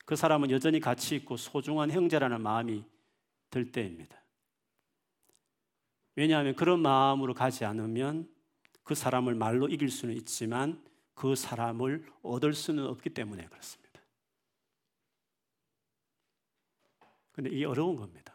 그 0.05 0.15
사람은 0.15 0.51
여전히 0.51 0.79
가치 0.79 1.15
있고 1.15 1.37
소중한 1.37 1.91
형제라는 1.91 2.41
마음이 2.41 2.85
들 3.49 3.71
때입니다. 3.71 4.21
왜냐하면 6.15 6.55
그런 6.55 6.81
마음으로 6.81 7.33
가지 7.33 7.65
않으면 7.65 8.29
그 8.83 8.95
사람을 8.95 9.35
말로 9.35 9.67
이길 9.67 9.89
수는 9.89 10.15
있지만 10.15 10.83
그 11.13 11.35
사람을 11.35 12.05
얻을 12.21 12.53
수는 12.53 12.85
없기 12.85 13.09
때문에 13.11 13.47
그렇습니다. 13.47 14.01
근데 17.31 17.49
이 17.49 17.65
어려운 17.65 17.95
겁니다. 17.95 18.33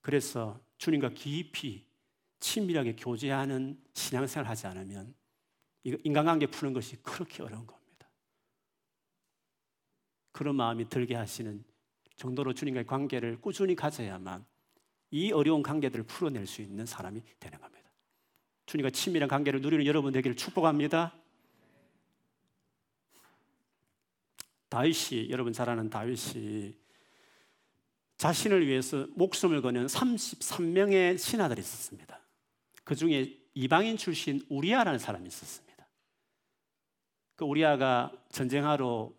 그래서 0.00 0.60
주님과 0.78 1.10
깊이 1.10 1.84
친밀하게 2.40 2.96
교제하는 2.96 3.80
신앙생활 3.94 4.48
하지 4.48 4.66
않으면 4.66 5.14
인간관계 5.84 6.46
푸는 6.46 6.72
것이 6.72 6.96
그렇게 7.02 7.42
어려운 7.42 7.66
겁니다. 7.66 8.08
그런 10.32 10.56
마음이 10.56 10.88
들게 10.88 11.14
하시는 11.14 11.64
정도로 12.16 12.54
주님과의 12.54 12.86
관계를 12.86 13.40
꾸준히 13.40 13.74
가져야만 13.74 14.44
이 15.10 15.32
어려운 15.32 15.62
관계들을 15.62 16.04
풀어낼 16.04 16.46
수 16.46 16.62
있는 16.62 16.84
사람이 16.84 17.22
되는 17.38 17.60
겁니다. 17.60 17.90
주님과 18.66 18.90
친밀한 18.90 19.28
관계를 19.28 19.60
누리는 19.60 19.86
여러분 19.86 20.12
되기를 20.12 20.36
축복합니다. 20.36 21.14
다윗이 24.68 25.30
여러분 25.30 25.52
잘 25.52 25.70
아는 25.70 25.88
다윗이 25.88 26.74
자신을 28.16 28.66
위해서 28.66 29.06
목숨을 29.14 29.62
거는 29.62 29.86
33명의 29.86 31.16
신하들이 31.18 31.60
있었습니다. 31.60 32.25
그 32.86 32.94
중에 32.94 33.36
이방인 33.54 33.96
출신 33.96 34.46
우리아라는 34.48 35.00
사람이 35.00 35.26
있었습니다. 35.26 35.88
그 37.34 37.44
우리아가 37.44 38.12
전쟁하러 38.30 39.12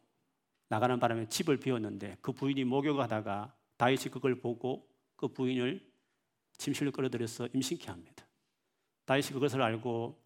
나가는 0.70 0.98
바람에 0.98 1.28
집을 1.28 1.58
비웠는데 1.58 2.18
그 2.22 2.32
부인이 2.32 2.64
목욕하다가 2.64 3.54
다윗이 3.76 4.06
그걸 4.06 4.40
보고 4.40 4.88
그 5.18 5.28
부인을 5.28 5.86
침실로 6.58 6.94
끌어들여서 6.94 7.50
임신케 7.54 7.88
합니다. 7.88 8.26
다윗이 9.04 9.32
그것을 9.32 9.62
알고 9.62 10.18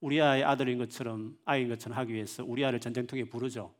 우리아의 0.00 0.44
아들인 0.44 0.78
것처럼 0.78 1.38
아이인 1.44 1.68
것처럼 1.68 1.98
하기 1.98 2.14
위해서 2.14 2.42
우리아를 2.44 2.80
전쟁통에 2.80 3.24
부르죠. 3.24 3.74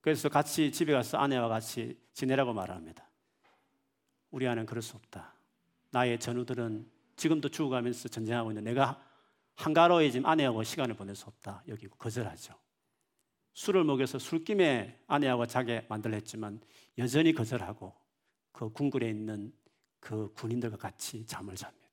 그래서 0.00 0.28
같이 0.28 0.72
집에 0.72 0.92
가서 0.92 1.18
아내와 1.18 1.46
같이 1.46 1.96
지내라고 2.14 2.52
말합니다. 2.52 3.08
우리아는 4.32 4.66
그럴 4.66 4.82
수 4.82 4.96
없다. 4.96 5.34
나의 5.90 6.18
전우들은 6.18 6.93
지금도 7.16 7.48
죽어가면서 7.48 8.08
전쟁하고 8.08 8.50
있는 8.50 8.64
내가 8.64 9.02
한가로이 9.56 10.10
지금 10.10 10.26
아내하고 10.26 10.62
시간을 10.62 10.94
보낼 10.96 11.14
수 11.14 11.26
없다. 11.26 11.62
여기고 11.68 11.96
거절하죠. 11.96 12.54
술을 13.54 13.84
먹여서 13.84 14.18
술김에 14.18 15.04
아내하고 15.06 15.46
자게 15.46 15.86
만들려 15.88 16.16
했지만 16.16 16.60
여전히 16.98 17.32
거절하고 17.32 17.94
그 18.52 18.70
궁굴에 18.70 19.08
있는 19.08 19.52
그 20.00 20.32
군인들과 20.34 20.76
같이 20.76 21.24
잠을 21.26 21.54
잡니다. 21.54 21.84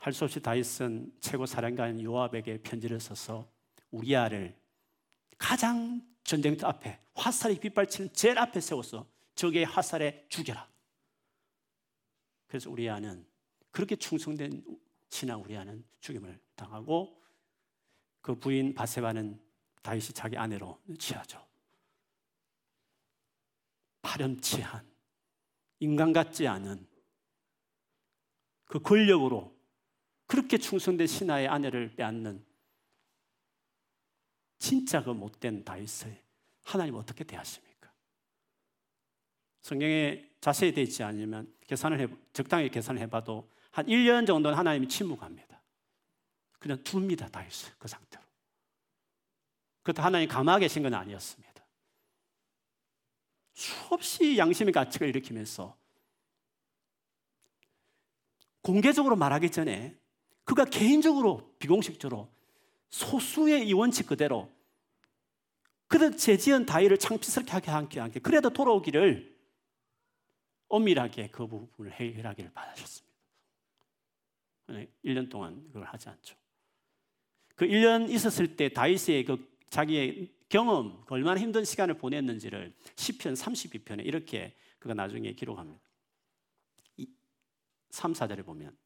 할 0.00 0.12
수 0.12 0.24
없이 0.24 0.38
다윗은 0.38 1.14
최고 1.20 1.46
사령관 1.46 2.02
요압에게 2.02 2.58
편지를 2.58 3.00
써서 3.00 3.50
우리아를 3.90 4.54
가장 5.38 6.02
전쟁터 6.24 6.66
앞에 6.66 7.00
화살이 7.14 7.58
빗발치는 7.58 8.12
제일 8.12 8.38
앞에 8.38 8.60
세워서 8.60 9.06
적의 9.34 9.64
화살에 9.64 10.26
죽여라. 10.28 10.68
그래서 12.46 12.70
우리아는 12.70 13.26
그렇게 13.74 13.96
충성된 13.96 14.64
신하 15.08 15.36
우리아는 15.36 15.84
죽임을 15.98 16.38
당하고 16.54 17.20
그 18.20 18.36
부인 18.36 18.72
바세바는 18.72 19.42
다윗이 19.82 20.06
자기 20.14 20.36
아내로 20.36 20.80
취하죠. 20.96 21.44
파렴치한 24.00 24.88
인간 25.80 26.12
같지 26.12 26.46
않은 26.46 26.86
그 28.66 28.78
권력으로 28.78 29.52
그렇게 30.26 30.56
충성된 30.56 31.08
신하의 31.08 31.48
아내를 31.48 31.96
빼앗는 31.96 32.46
진짜 34.58 35.02
그 35.02 35.10
못된 35.10 35.64
다윗을 35.64 36.22
하나님 36.62 36.94
어떻게 36.94 37.24
대하십니까? 37.24 37.92
성경에 39.62 40.30
자세히 40.40 40.72
되어 40.72 40.84
있지 40.84 41.02
않으면 41.02 41.52
계산을 41.66 42.00
해, 42.00 42.06
적당히 42.32 42.70
계산을 42.70 43.00
해봐도 43.02 43.52
한 43.74 43.86
1년 43.86 44.24
정도는 44.24 44.56
하나님이 44.56 44.88
침묵합니다. 44.88 45.60
그냥 46.60 46.78
둡니다, 46.84 47.26
다윗을 47.26 47.72
그 47.76 47.88
상태로. 47.88 48.22
그것도 49.82 50.00
하나님 50.00 50.28
감화 50.28 50.60
계신 50.60 50.84
건 50.84 50.94
아니었습니다. 50.94 51.52
수없이 53.52 54.38
양심의 54.38 54.72
가치를 54.72 55.08
일으키면서 55.08 55.76
공개적으로 58.62 59.16
말하기 59.16 59.50
전에 59.50 59.98
그가 60.44 60.64
개인적으로 60.64 61.52
비공식적으로 61.58 62.32
소수의 62.90 63.66
이 63.66 63.72
원칙 63.72 64.06
그대로 64.06 64.52
그래도 65.88 66.16
죄지은 66.16 66.64
다이를 66.64 66.96
창피스럽게 66.96 67.50
하게 67.50 67.70
하게 67.72 68.00
하게 68.00 68.20
그래도 68.20 68.50
돌아오기를 68.50 69.36
엄밀하게 70.68 71.30
그 71.30 71.48
부분을 71.48 71.90
해결하기를 71.90 72.52
바라셨습니다. 72.52 73.03
1년 74.68 75.28
동안 75.30 75.62
그걸 75.68 75.84
하지 75.84 76.08
않죠. 76.08 76.36
그 77.54 77.66
1년 77.66 78.10
있었을 78.10 78.56
때 78.56 78.68
다윗의 78.68 79.24
그 79.24 79.54
자기의 79.70 80.32
경험, 80.48 81.02
그 81.04 81.14
얼마나 81.14 81.40
힘든 81.40 81.64
시간을 81.64 81.98
보냈는지를 81.98 82.74
10편 82.96 83.34
32편에 83.34 84.06
이렇게 84.06 84.54
그가 84.78 84.94
나중에 84.94 85.32
기록합니다. 85.32 85.82
3, 87.90 88.12
4절에 88.12 88.44
보면 88.44 88.76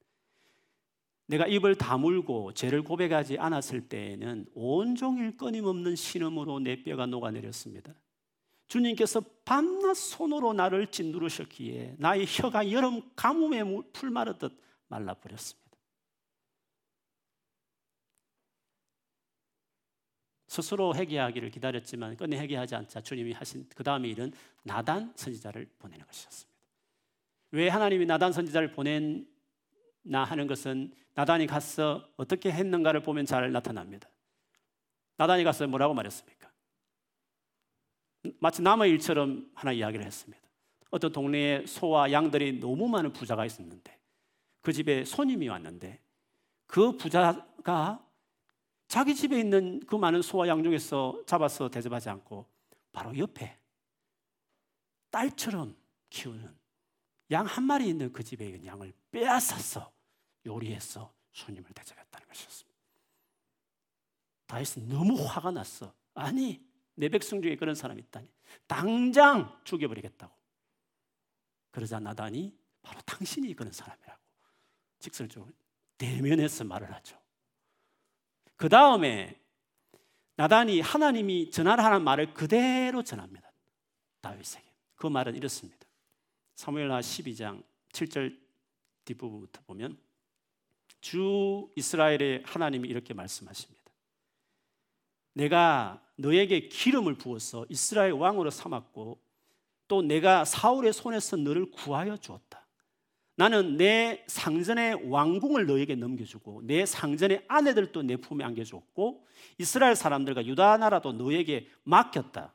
내가 1.27 1.47
입을 1.47 1.77
다물고 1.77 2.55
죄를 2.55 2.83
고백하지 2.83 3.39
않았을 3.39 3.89
때에는 3.89 4.47
온종일 4.55 5.37
끊임없는 5.37 5.95
신음으로 5.95 6.61
내 6.61 6.83
뼈가 6.83 7.07
녹아내렸습니다. 7.07 7.95
주님께서 8.67 9.23
밤낮 9.45 9.95
손으로 9.95 10.53
나를 10.53 10.91
찐누르셨기에 10.91 11.97
나의 11.99 12.27
혀가 12.27 12.71
여름 12.71 13.03
가뭄에 13.17 13.63
풀 13.93 14.11
마르듯 14.11 14.59
말라버렸습니다. 14.89 15.68
스스로 20.49 20.95
회개하기를 20.95 21.51
기다렸지만 21.51 22.17
끝내 22.17 22.39
회개하지 22.39 22.75
않자 22.75 23.03
주님이 23.03 23.33
하신 23.33 23.69
그 23.75 23.85
다음의 23.85 24.11
일은 24.11 24.33
나단 24.63 25.13
선지자를 25.15 25.69
보내는 25.79 26.05
것이었습니다. 26.07 26.59
왜 27.53 27.69
하나님이 27.69 28.07
나단 28.07 28.33
선지자를 28.33 28.73
보냈나 28.73 30.25
하는 30.25 30.47
것은 30.47 30.93
나단이 31.15 31.47
가서 31.47 32.09
어떻게 32.17 32.51
했는가를 32.51 33.03
보면 33.03 33.27
잘 33.27 33.53
나타납니다. 33.53 34.09
나단이 35.17 35.45
가서 35.45 35.67
뭐라고 35.67 35.95
말했습니까? 35.95 36.51
마치 38.41 38.63
남의 38.63 38.91
일처럼 38.93 39.51
하나 39.55 39.73
이야기를 39.73 40.05
했습니다. 40.05 40.43
어떤 40.91 41.13
동네에 41.13 41.67
소와 41.67 42.11
양들이 42.11 42.59
너무 42.59 42.89
많은 42.89 43.13
부자가 43.13 43.45
있었는데 43.45 43.99
그 44.63 44.73
집에 44.73 45.05
손님이 45.05 45.49
왔는데 45.49 46.01
그 46.67 46.97
부자가 46.97 48.08
자기 48.89 49.15
집에 49.15 49.39
있는 49.39 49.81
그 49.81 49.95
많은 49.97 50.23
소와 50.23 50.49
양 50.49 50.63
중에서 50.63 51.23
잡아서 51.27 51.69
대접하지 51.69 52.09
않고 52.09 52.47
바로 52.91 53.17
옆에 53.17 53.59
딸처럼 55.11 55.77
키우는 56.11 56.57
양 57.31 57.47
한 57.47 57.65
마리 57.65 57.89
있는 57.89 58.13
그 58.13 58.25
집에 58.25 58.47
있는 58.47 58.65
양을 58.65 58.93
빼앗아서 59.11 59.93
요리해서 60.47 61.13
손님을 61.33 61.71
대접했다는 61.75 62.27
것이었습니다. 62.27 62.79
다윗은 64.47 64.89
너무 64.89 65.23
화가 65.23 65.51
났어. 65.51 65.93
아니, 66.15 66.67
내 66.95 67.11
백성 67.11 67.43
중에 67.43 67.57
그런 67.57 67.75
사람이 67.75 68.01
있다니. 68.03 68.33
당장 68.67 69.61
죽여버리겠다고. 69.65 70.35
그러자 71.71 72.01
나단이 72.01 72.57
바로 72.81 72.99
당신이 73.03 73.53
그런 73.55 73.71
사람이라고 73.71 74.21
직설적으로 75.01 75.53
대면해서 75.99 76.65
말을 76.65 76.93
하죠. 76.95 77.21
그 78.59 78.69
다음에 78.69 79.41
나단이 80.37 80.81
하나님이 80.81 81.51
전하라는 81.51 82.03
말을 82.03 82.35
그대로 82.35 83.03
전합니다. 83.03 83.51
다윗에게. 84.21 84.65
그 84.97 85.07
말은 85.07 85.37
이렇습니다. 85.37 85.87
사무엘하 86.57 87.01
12장 87.01 87.63
7절 87.93 88.37
뒷부분부터 89.05 89.63
보면 89.67 89.97
주 91.01 91.71
이스라엘의 91.77 92.43
하나님이 92.45 92.89
이렇게 92.89 93.15
말씀하십니다. 93.15 93.79
내가 95.35 96.05
너에게 96.17 96.69
기름을 96.69 97.15
부어서 97.15 97.65
이스라엘 97.69 98.13
왕으로 98.13 98.51
삼았고 98.51 99.21
또 99.87 100.03
내가 100.03 100.45
사울의 100.45 100.93
손에서 100.93 101.37
너를 101.37 101.71
구하여 101.71 102.17
주었다. 102.17 102.58
나는 103.39 103.77
내 103.77 104.25
상전의 104.27 105.09
왕궁을 105.09 105.67
너에게 105.67 105.95
넘겨주고 105.95 106.63
내 106.65 106.85
상전의 106.85 107.45
아내들도 107.47 108.03
내 108.03 108.17
품에 108.17 108.43
안겨줬고 108.43 109.25
이스라엘 109.59 109.95
사람들과 109.95 110.45
유다 110.45 110.79
나라도 110.79 111.13
너에게 111.13 111.69
맡겼다. 111.85 112.53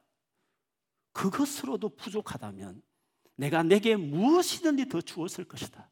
그것으로도 1.14 1.96
부족하다면 1.96 2.82
내가 3.38 3.64
내게 3.64 3.96
무엇이든지 3.96 4.90
더 4.90 5.00
주었을 5.00 5.46
것이다. 5.46 5.90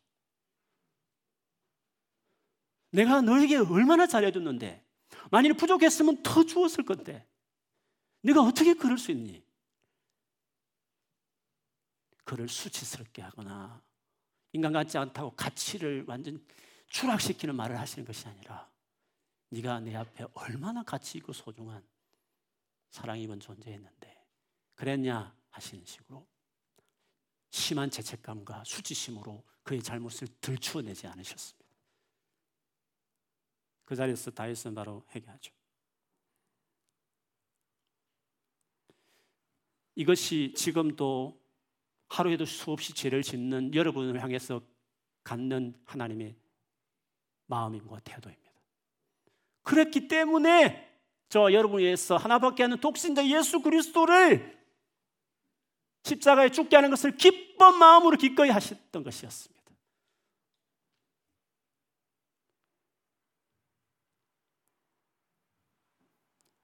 내가 2.90 3.22
너에게 3.22 3.60
얼마나 3.60 4.08
잘해줬는데 4.08 4.86
만일 5.32 5.54
부족했으면 5.54 6.22
더 6.22 6.44
주었을 6.44 6.84
건데 6.84 7.26
네가 8.24 8.42
어떻게 8.42 8.74
그럴 8.74 8.98
수 8.98 9.12
있니? 9.12 9.42
그를 12.26 12.50
수치스럽게 12.50 13.22
하거나 13.22 13.82
인간 14.54 14.74
같지 14.74 14.98
않다고 14.98 15.36
가치를 15.36 16.06
완전 16.08 16.46
추락시키는 16.88 17.56
말을 17.56 17.80
하시는 17.80 18.06
것이 18.06 18.28
아니라 18.28 18.70
네가 19.50 19.80
내 19.80 19.96
앞에 19.96 20.26
얼마나 20.34 20.84
가치 20.84 21.18
있고 21.18 21.34
소중한 21.34 21.86
사랑 22.90 23.20
입은 23.20 23.40
존재였는데 23.40 24.28
그랬냐 24.76 25.36
하시는 25.50 25.86
식으로 25.86 26.28
심한 27.50 27.90
죄책감과 27.90 28.64
수치심으로 28.66 29.44
그의 29.64 29.82
잘못을 29.82 30.28
들추어내지 30.40 31.08
않으셨습니다. 31.08 31.70
그 33.86 33.96
자리에서 33.96 34.32
다윗은 34.32 34.74
바로 34.74 35.06
회개하죠. 35.14 35.54
이것이 39.96 40.54
지금도 40.56 41.41
하루에도 42.12 42.44
수없이 42.44 42.94
죄를 42.94 43.24
짓는 43.24 43.74
여러분을 43.74 44.22
향해서 44.22 44.62
갖는 45.24 45.74
하나님의 45.86 46.36
마음과 47.46 48.02
태도입니다. 48.02 48.52
그랬기 49.64 50.10
때문에 50.10 50.90
저 51.30 51.54
여러분을 51.54 51.86
위해서 51.86 52.18
하나밖에 52.18 52.64
없는 52.64 52.82
독신자 52.82 53.26
예수 53.28 53.62
그리스도를 53.62 54.60
십자가에 56.04 56.50
죽게 56.50 56.76
하는 56.76 56.90
것을 56.90 57.16
기쁜 57.16 57.78
마음으로 57.78 58.18
기꺼이 58.18 58.50
하셨던 58.50 59.04
것이었습니다. 59.04 59.62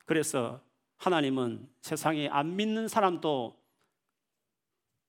그래서 0.03 0.61
하나님은 0.97 1.69
세상에 1.79 2.27
안 2.27 2.57
믿는 2.57 2.89
사람도 2.89 3.66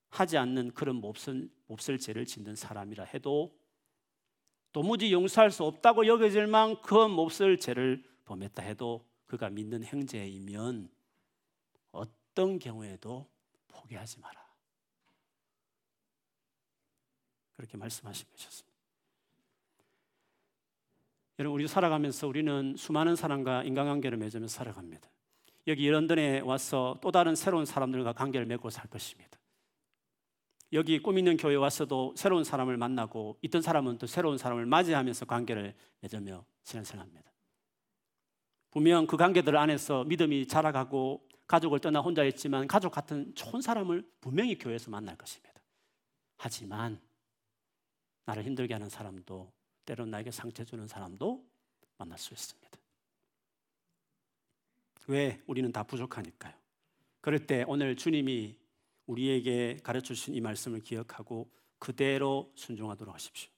하지 0.09 0.37
않는 0.37 0.71
그런 0.71 0.97
몹쓸, 0.97 1.49
몹쓸 1.67 1.99
죄를 1.99 2.25
짓는 2.25 2.55
사람이라 2.55 3.05
해도 3.05 3.55
도무지 4.71 5.11
용서할 5.11 5.51
수 5.51 5.63
없다고 5.63 6.05
여겨질 6.05 6.47
만큼 6.47 7.11
몹쓸 7.11 7.57
죄를 7.57 8.03
범했다 8.25 8.61
해도 8.63 9.07
그가 9.25 9.49
믿는 9.49 9.83
형제이면 9.83 10.89
어떤 11.91 12.59
경우에도 12.59 13.27
포기하지 13.67 14.19
마라. 14.19 14.39
그렇게 17.55 17.77
말씀하신 17.77 18.27
것이었습니다. 18.31 18.69
여러분, 21.39 21.59
우리 21.59 21.67
살아가면서 21.67 22.27
우리는 22.27 22.75
수많은 22.77 23.15
사람과 23.15 23.63
인간관계를 23.63 24.17
맺으면서 24.17 24.53
살아갑니다. 24.53 25.09
여기 25.67 25.89
런던에 25.89 26.41
와서 26.41 26.97
또 27.01 27.11
다른 27.11 27.35
새로운 27.35 27.65
사람들과 27.65 28.13
관계를 28.13 28.45
맺고 28.45 28.69
살 28.69 28.87
것입니다. 28.89 29.38
여기 30.71 30.99
꿈 30.99 31.17
있는 31.17 31.35
교회 31.35 31.55
와서도 31.55 32.13
새로운 32.15 32.43
사람을 32.43 32.77
만나고 32.77 33.39
있던 33.41 33.61
사람은 33.61 33.97
또 33.97 34.07
새로운 34.07 34.37
사람을 34.37 34.65
맞이하면서 34.65 35.25
관계를 35.25 35.75
맺으며 36.01 36.45
신앙생활 36.63 37.05
합니다. 37.05 37.31
분명 38.71 39.07
그 39.07 39.17
관계들 39.17 39.57
안에서 39.57 40.03
믿음이 40.03 40.47
자라가고 40.47 41.27
가족을 41.47 41.79
떠나 41.79 42.01
혼자 42.01 42.23
있지만 42.25 42.67
가족 42.67 42.91
같은 42.91 43.33
좋은 43.33 43.61
사람을 43.61 44.07
분명히 44.21 44.57
교회에서 44.57 44.91
만날 44.91 45.15
것입니다. 45.17 45.59
하지만 46.37 47.01
나를 48.25 48.43
힘들게 48.43 48.75
하는 48.75 48.87
사람도 48.87 49.51
때론 49.85 50.11
나에게 50.11 50.29
상처 50.29 50.63
주는 50.63 50.87
사람도 50.87 51.43
만날 51.97 52.19
수 52.19 52.33
있습니다. 52.35 52.69
왜? 55.07 55.41
우리는 55.47 55.71
다 55.71 55.81
부족하니까요. 55.81 56.53
그럴 57.21 57.47
때 57.47 57.65
오늘 57.67 57.95
주님이 57.95 58.55
우리에게 59.09 59.79
가르쳐 59.83 60.13
주신 60.13 60.35
이 60.35 60.41
말씀을 60.41 60.81
기억하고 60.81 61.49
그대로 61.79 62.51
순종하도록 62.55 63.13
하십시오. 63.13 63.49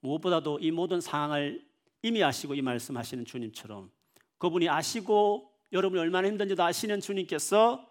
무엇보다도 0.00 0.58
이 0.60 0.70
모든 0.70 1.00
상황을 1.00 1.66
이미 2.02 2.22
아시고 2.22 2.54
이 2.54 2.60
말씀하시는 2.60 3.24
주님처럼 3.24 3.90
그분이 4.36 4.68
아시고 4.68 5.50
여러분이 5.72 6.00
얼마나 6.00 6.28
힘든지도 6.28 6.62
아시는 6.62 7.00
주님께서 7.00 7.90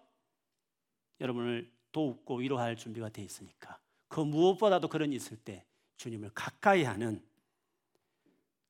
여러분을 1.19 1.71
돕고 1.91 2.37
위로할 2.37 2.75
준비가 2.75 3.09
되어 3.09 3.25
있으니까 3.25 3.79
그 4.07 4.19
무엇보다도 4.19 4.89
그런 4.89 5.11
일 5.11 5.15
있을 5.15 5.37
때 5.37 5.65
주님을 5.97 6.29
가까이 6.35 6.83
하는 6.83 7.23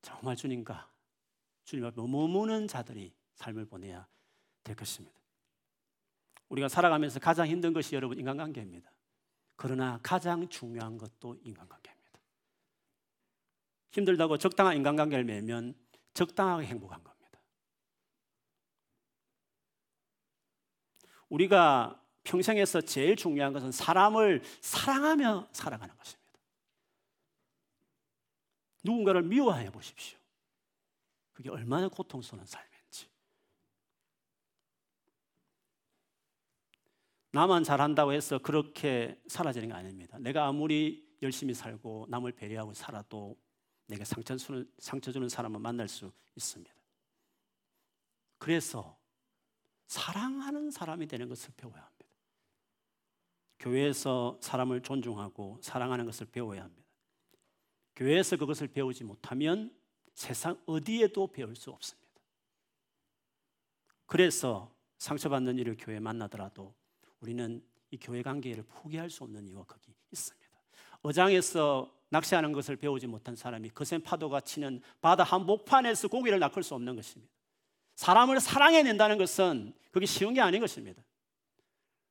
정말 0.02 0.38
주님과 0.38 0.90
주님 1.66 1.86
앞에 1.86 2.02
머무는 2.02 2.70
자들이 2.70 3.14
삶을 3.36 3.66
보내야 3.66 4.08
될 4.64 4.76
것입니다. 4.78 5.23
우리가 6.54 6.68
살아가면서 6.68 7.20
가장 7.20 7.48
힘든 7.48 7.74
것이 7.74 7.96
여러분 7.96 8.20
인간관계입니다. 8.20 8.92
그러나 9.56 10.00
가장 10.04 10.48
중요한 10.50 11.00
것도 11.00 11.36
인간관계입니다. 11.42 12.20
힘들다고 13.92 14.38
적당한 14.38 14.78
인간관계를 14.78 15.24
맺으면 15.24 15.74
적당하게 16.14 16.68
행복한 16.68 17.04
겁니다. 17.04 17.40
우리가 21.30 22.00
평생에서 22.24 22.82
제일 22.82 23.16
중요한 23.16 23.52
것은 23.52 23.72
사람을 23.72 24.44
사랑하며 24.62 25.48
살아가는 25.52 25.98
것입니다. 25.98 26.40
누군가를 28.84 29.24
미워해 29.24 29.72
보십시오. 29.72 30.20
그게 31.32 31.50
얼마나 31.50 31.88
고통스러운 31.88 32.46
삶인지. 32.46 32.73
나만 37.34 37.64
잘한다고 37.64 38.14
해서 38.14 38.38
그렇게 38.38 39.20
사라지는 39.28 39.70
게 39.70 39.74
아닙니다. 39.74 40.20
내가 40.20 40.46
아무리 40.46 41.04
열심히 41.24 41.56
살고 41.56 42.06
남을 42.08 42.34
배려하고 42.34 42.76
살아도 42.76 43.36
내게 43.88 44.06
상처 44.06 44.38
주는, 44.38 44.72
상처 44.78 45.12
주는 45.12 45.28
사람을 45.28 45.60
만날 45.60 45.88
수 45.88 46.12
있습니다. 46.36 46.72
그래서 48.38 49.00
사랑하는 49.88 50.70
사람이 50.70 51.08
되는 51.08 51.28
것을 51.28 51.52
배워야 51.58 51.82
합니다. 51.82 52.06
교회에서 53.60 54.38
사람을 54.40 54.82
존중하고 54.84 55.58
사랑하는 55.64 56.06
것을 56.06 56.28
배워야 56.28 56.64
합니다. 56.64 56.88
교회에서 57.96 58.38
그것을 58.38 58.68
배우지 58.68 59.06
못하면 59.06 59.76
세상 60.14 60.62
어디에도 60.68 61.32
배울 61.32 61.56
수 61.56 61.72
없습니다. 61.72 62.08
그래서 64.06 64.72
상처받는 65.00 65.58
일을 65.58 65.78
교회에 65.80 66.00
만나더라도 66.00 66.76
우리는 67.24 67.64
이 67.90 67.98
교회 67.98 68.22
관계를 68.22 68.64
포기할 68.64 69.10
수 69.10 69.24
없는 69.24 69.48
이유가 69.48 69.64
거기 69.64 69.94
있습니다. 70.12 70.48
어장에서 71.04 71.90
낚시하는 72.10 72.52
것을 72.52 72.76
배우지 72.76 73.08
못한 73.08 73.36
사람이 73.36 73.70
거센 73.70 74.04
파도가 74.04 74.42
치는 74.42 74.82
바다 75.02 75.24
한복판에서 75.24 76.10
고기를 76.10 76.40
낚을 76.40 76.64
수 76.64 76.76
없는 76.76 76.96
것입니다. 76.96 77.32
사람을 77.96 78.40
사랑해낸다는 78.40 79.18
것은 79.18 79.74
그게 79.92 80.06
쉬운 80.06 80.34
게 80.34 80.42
아닌 80.42 80.60
것입니다. 80.60 81.02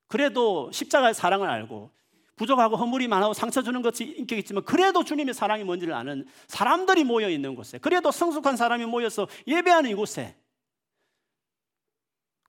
그래도 0.08 0.72
십자가의 0.72 1.14
사랑을 1.14 1.48
알고 1.48 1.90
부족하고 2.36 2.76
허물이 2.76 3.06
많고 3.08 3.34
상처 3.34 3.62
주는 3.62 3.82
것이 3.82 4.04
인격이지만 4.04 4.64
그래도 4.64 5.04
주님의 5.04 5.34
사랑이 5.34 5.62
뭔지를 5.62 5.92
아는 5.92 6.26
사람들이 6.46 7.04
모여 7.04 7.28
있는 7.28 7.54
곳에 7.54 7.78
그래도 7.78 8.10
성숙한 8.10 8.56
사람이 8.56 8.86
모여서 8.86 9.28
예배하는 9.46 9.90
이곳에 9.90 10.36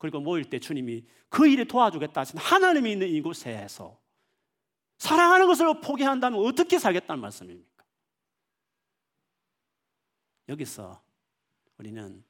그리고 0.03 0.19
모일 0.19 0.43
때 0.43 0.59
주님이 0.59 1.05
그 1.29 1.47
일에 1.47 1.63
도와주겠다 1.63 2.19
하신 2.19 2.37
하나님이 2.37 2.91
있는 2.91 3.07
이곳에서 3.07 3.97
사랑하는 4.97 5.47
것을 5.47 5.79
포기한다면 5.79 6.41
어떻게 6.41 6.77
살겠다는 6.77 7.21
말씀입니까? 7.21 7.85
여기서 10.49 11.01
우리는 11.77 12.21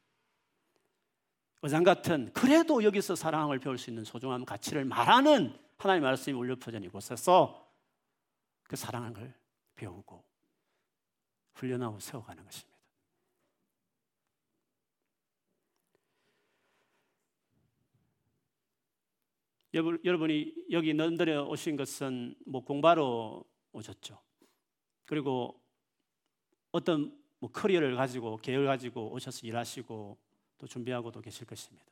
어장 1.61 1.84
같은 1.84 2.32
그래도 2.32 2.84
여기서 2.84 3.15
사랑을 3.15 3.57
배울 3.57 3.80
수 3.80 3.89
있는 3.89 4.03
소중한 4.03 4.45
가치를 4.45 4.86
말하는 4.86 5.59
하나님의 5.80 6.11
말씀이 6.11 6.38
울려 6.38 6.55
퍼진 6.55 6.84
이곳에서 6.84 7.74
그걸 8.67 9.34
배우고 9.74 10.24
훈련하고 11.55 11.99
세워가는 11.99 12.45
것입니다. 12.45 12.72
여러분이 19.74 20.53
여기 20.71 20.93
런던에 20.93 21.36
오신 21.36 21.76
것은 21.76 22.36
뭐 22.45 22.63
공부하러 22.63 23.43
오셨죠. 23.71 24.21
그리고 25.05 25.59
어떤 26.71 27.19
뭐 27.39 27.51
커리어를 27.51 27.95
가지고 27.95 28.38
계열 28.38 28.65
가지고 28.65 29.11
오셔서 29.11 29.47
일하시고 29.47 30.17
또 30.59 30.67
준비하고도 30.67 31.21
계실 31.21 31.47
것입니다. 31.47 31.86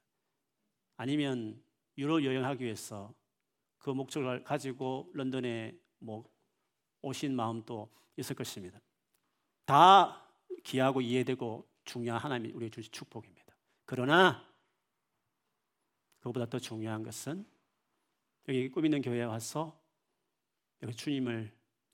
아니면 0.95 1.61
유럽 1.97 2.23
여행하기 2.23 2.63
위해서 2.63 3.13
그 3.79 3.89
목적을 3.89 4.43
가지고 4.43 5.09
런던에 5.13 5.75
뭐 5.99 6.23
오신 7.01 7.35
마음도 7.35 7.89
있을 8.15 8.35
것입니다. 8.35 8.79
다 9.65 10.23
귀하고 10.63 11.01
이해되고 11.01 11.67
중요한 11.83 12.21
하나님이 12.21 12.53
우리에게 12.53 12.75
주신 12.75 12.91
축복입니다. 12.91 13.55
그러나 13.85 14.47
그보다 16.19 16.45
더 16.45 16.59
중요한 16.59 17.01
것은 17.01 17.45
여기 18.47 18.69
꿈 18.69 18.85
있는 18.85 19.01
교회에 19.01 19.23
와서 19.23 19.79
여기 20.81 20.95
주님을 20.95 21.51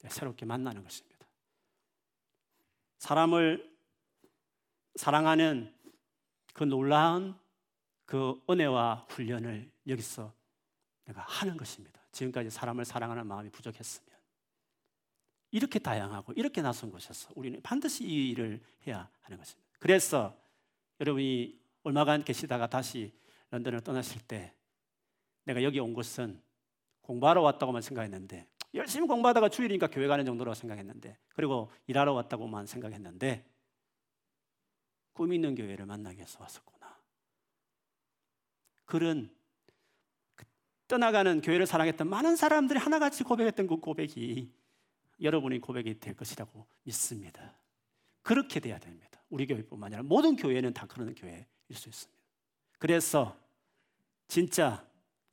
새롭게 0.08 0.46
만나는 0.46 0.82
것입니다. 0.82 1.26
사람을 2.98 3.76
사랑하는 4.96 5.74
그 6.52 6.64
놀라운 6.64 7.38
그 8.04 8.42
은혜와 8.48 9.06
훈련을 9.10 9.70
여기서 9.86 10.32
내가 11.04 11.22
하는 11.22 11.56
것입니다. 11.56 12.00
지금까지 12.12 12.50
사람을 12.50 12.84
사랑하는 12.84 13.26
마음이 13.26 13.50
부족했으면 13.50 14.08
이렇게 15.50 15.78
다양하고 15.78 16.32
이렇게 16.32 16.60
낯선 16.62 16.90
곳에서 16.90 17.30
우리는 17.34 17.60
반드시 17.62 18.04
이 18.04 18.30
일을 18.30 18.60
해야 18.86 19.08
하는 19.22 19.38
것입니다. 19.38 19.68
그래서 19.78 20.36
여러분이 21.00 21.58
얼마간 21.84 22.24
계시다가 22.24 22.68
다시 22.68 23.12
런던을 23.50 23.80
떠나실 23.80 24.22
때 24.22 24.54
내가 25.48 25.62
여기 25.62 25.80
온 25.80 25.94
것은 25.94 26.38
공부하러 27.00 27.40
왔다고만 27.40 27.80
생각했는데 27.80 28.46
열심히 28.74 29.08
공부하다가 29.08 29.48
주일이니까 29.48 29.86
교회 29.86 30.06
가는 30.06 30.26
정도로 30.26 30.52
생각했는데 30.52 31.16
그리고 31.34 31.70
일하러 31.86 32.12
왔다고만 32.12 32.66
생각했는데 32.66 33.46
꿈 35.14 35.32
있는 35.32 35.54
교회를 35.54 35.86
만나기 35.86 36.18
위해서 36.18 36.38
왔었구나. 36.42 36.98
그런 38.84 39.34
그 40.34 40.44
떠나가는 40.86 41.40
교회를 41.40 41.66
사랑했던 41.66 42.10
많은 42.10 42.36
사람들이 42.36 42.78
하나같이 42.78 43.24
고백했던 43.24 43.68
그 43.68 43.78
고백이 43.78 44.52
여러분의 45.22 45.60
고백이 45.60 45.98
될 45.98 46.14
것이라고 46.14 46.66
믿습니다. 46.82 47.58
그렇게 48.20 48.60
돼야 48.60 48.78
됩니다. 48.78 49.18
우리 49.30 49.46
교회뿐만 49.46 49.94
아니라 49.94 50.02
모든 50.02 50.36
교회는 50.36 50.74
다 50.74 50.86
그런 50.86 51.14
교회일 51.14 51.46
수 51.72 51.88
있습니다. 51.88 52.22
그래서 52.78 53.34
진짜 54.28 54.87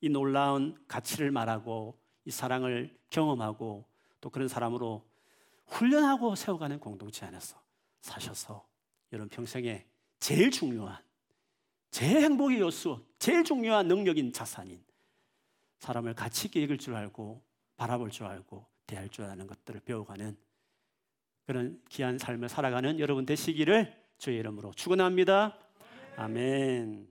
이 0.06 0.10
놀라운 0.10 0.78
가치를 0.88 1.32
말하고 1.32 2.00
이 2.26 2.30
사랑을 2.30 2.96
경험하고 3.10 3.86
또 4.22 4.30
그런 4.30 4.48
사람으로 4.48 5.04
훈련하고 5.66 6.36
세워가는 6.36 6.80
공동체 6.80 7.26
안에서 7.26 7.60
사셔서 8.02 8.68
여러분 9.12 9.30
평생에 9.30 9.84
제일 10.20 10.52
중요한 10.52 10.96
제일 11.90 12.18
행복의 12.18 12.60
요소, 12.60 13.04
제일 13.18 13.44
중요한 13.44 13.88
능력인 13.88 14.32
자산인 14.32 14.80
사람을 15.80 16.14
가치 16.14 16.50
있게 16.50 16.62
읽을 16.62 16.78
줄 16.78 16.94
알고 16.94 17.42
바라볼 17.76 18.12
줄 18.12 18.28
알고 18.28 18.64
대할 18.86 19.10
줄 19.10 19.26
아는 19.26 19.48
것들을 19.48 19.80
배워가는 19.80 20.38
그런 21.48 21.82
귀한 21.90 22.20
삶을 22.20 22.48
살아가는 22.50 23.00
여러분 23.00 23.26
되시기를 23.26 23.92
주의 24.20 24.38
이름으로 24.38 24.72
축원합니다. 24.74 25.58
아멘. 26.16 27.08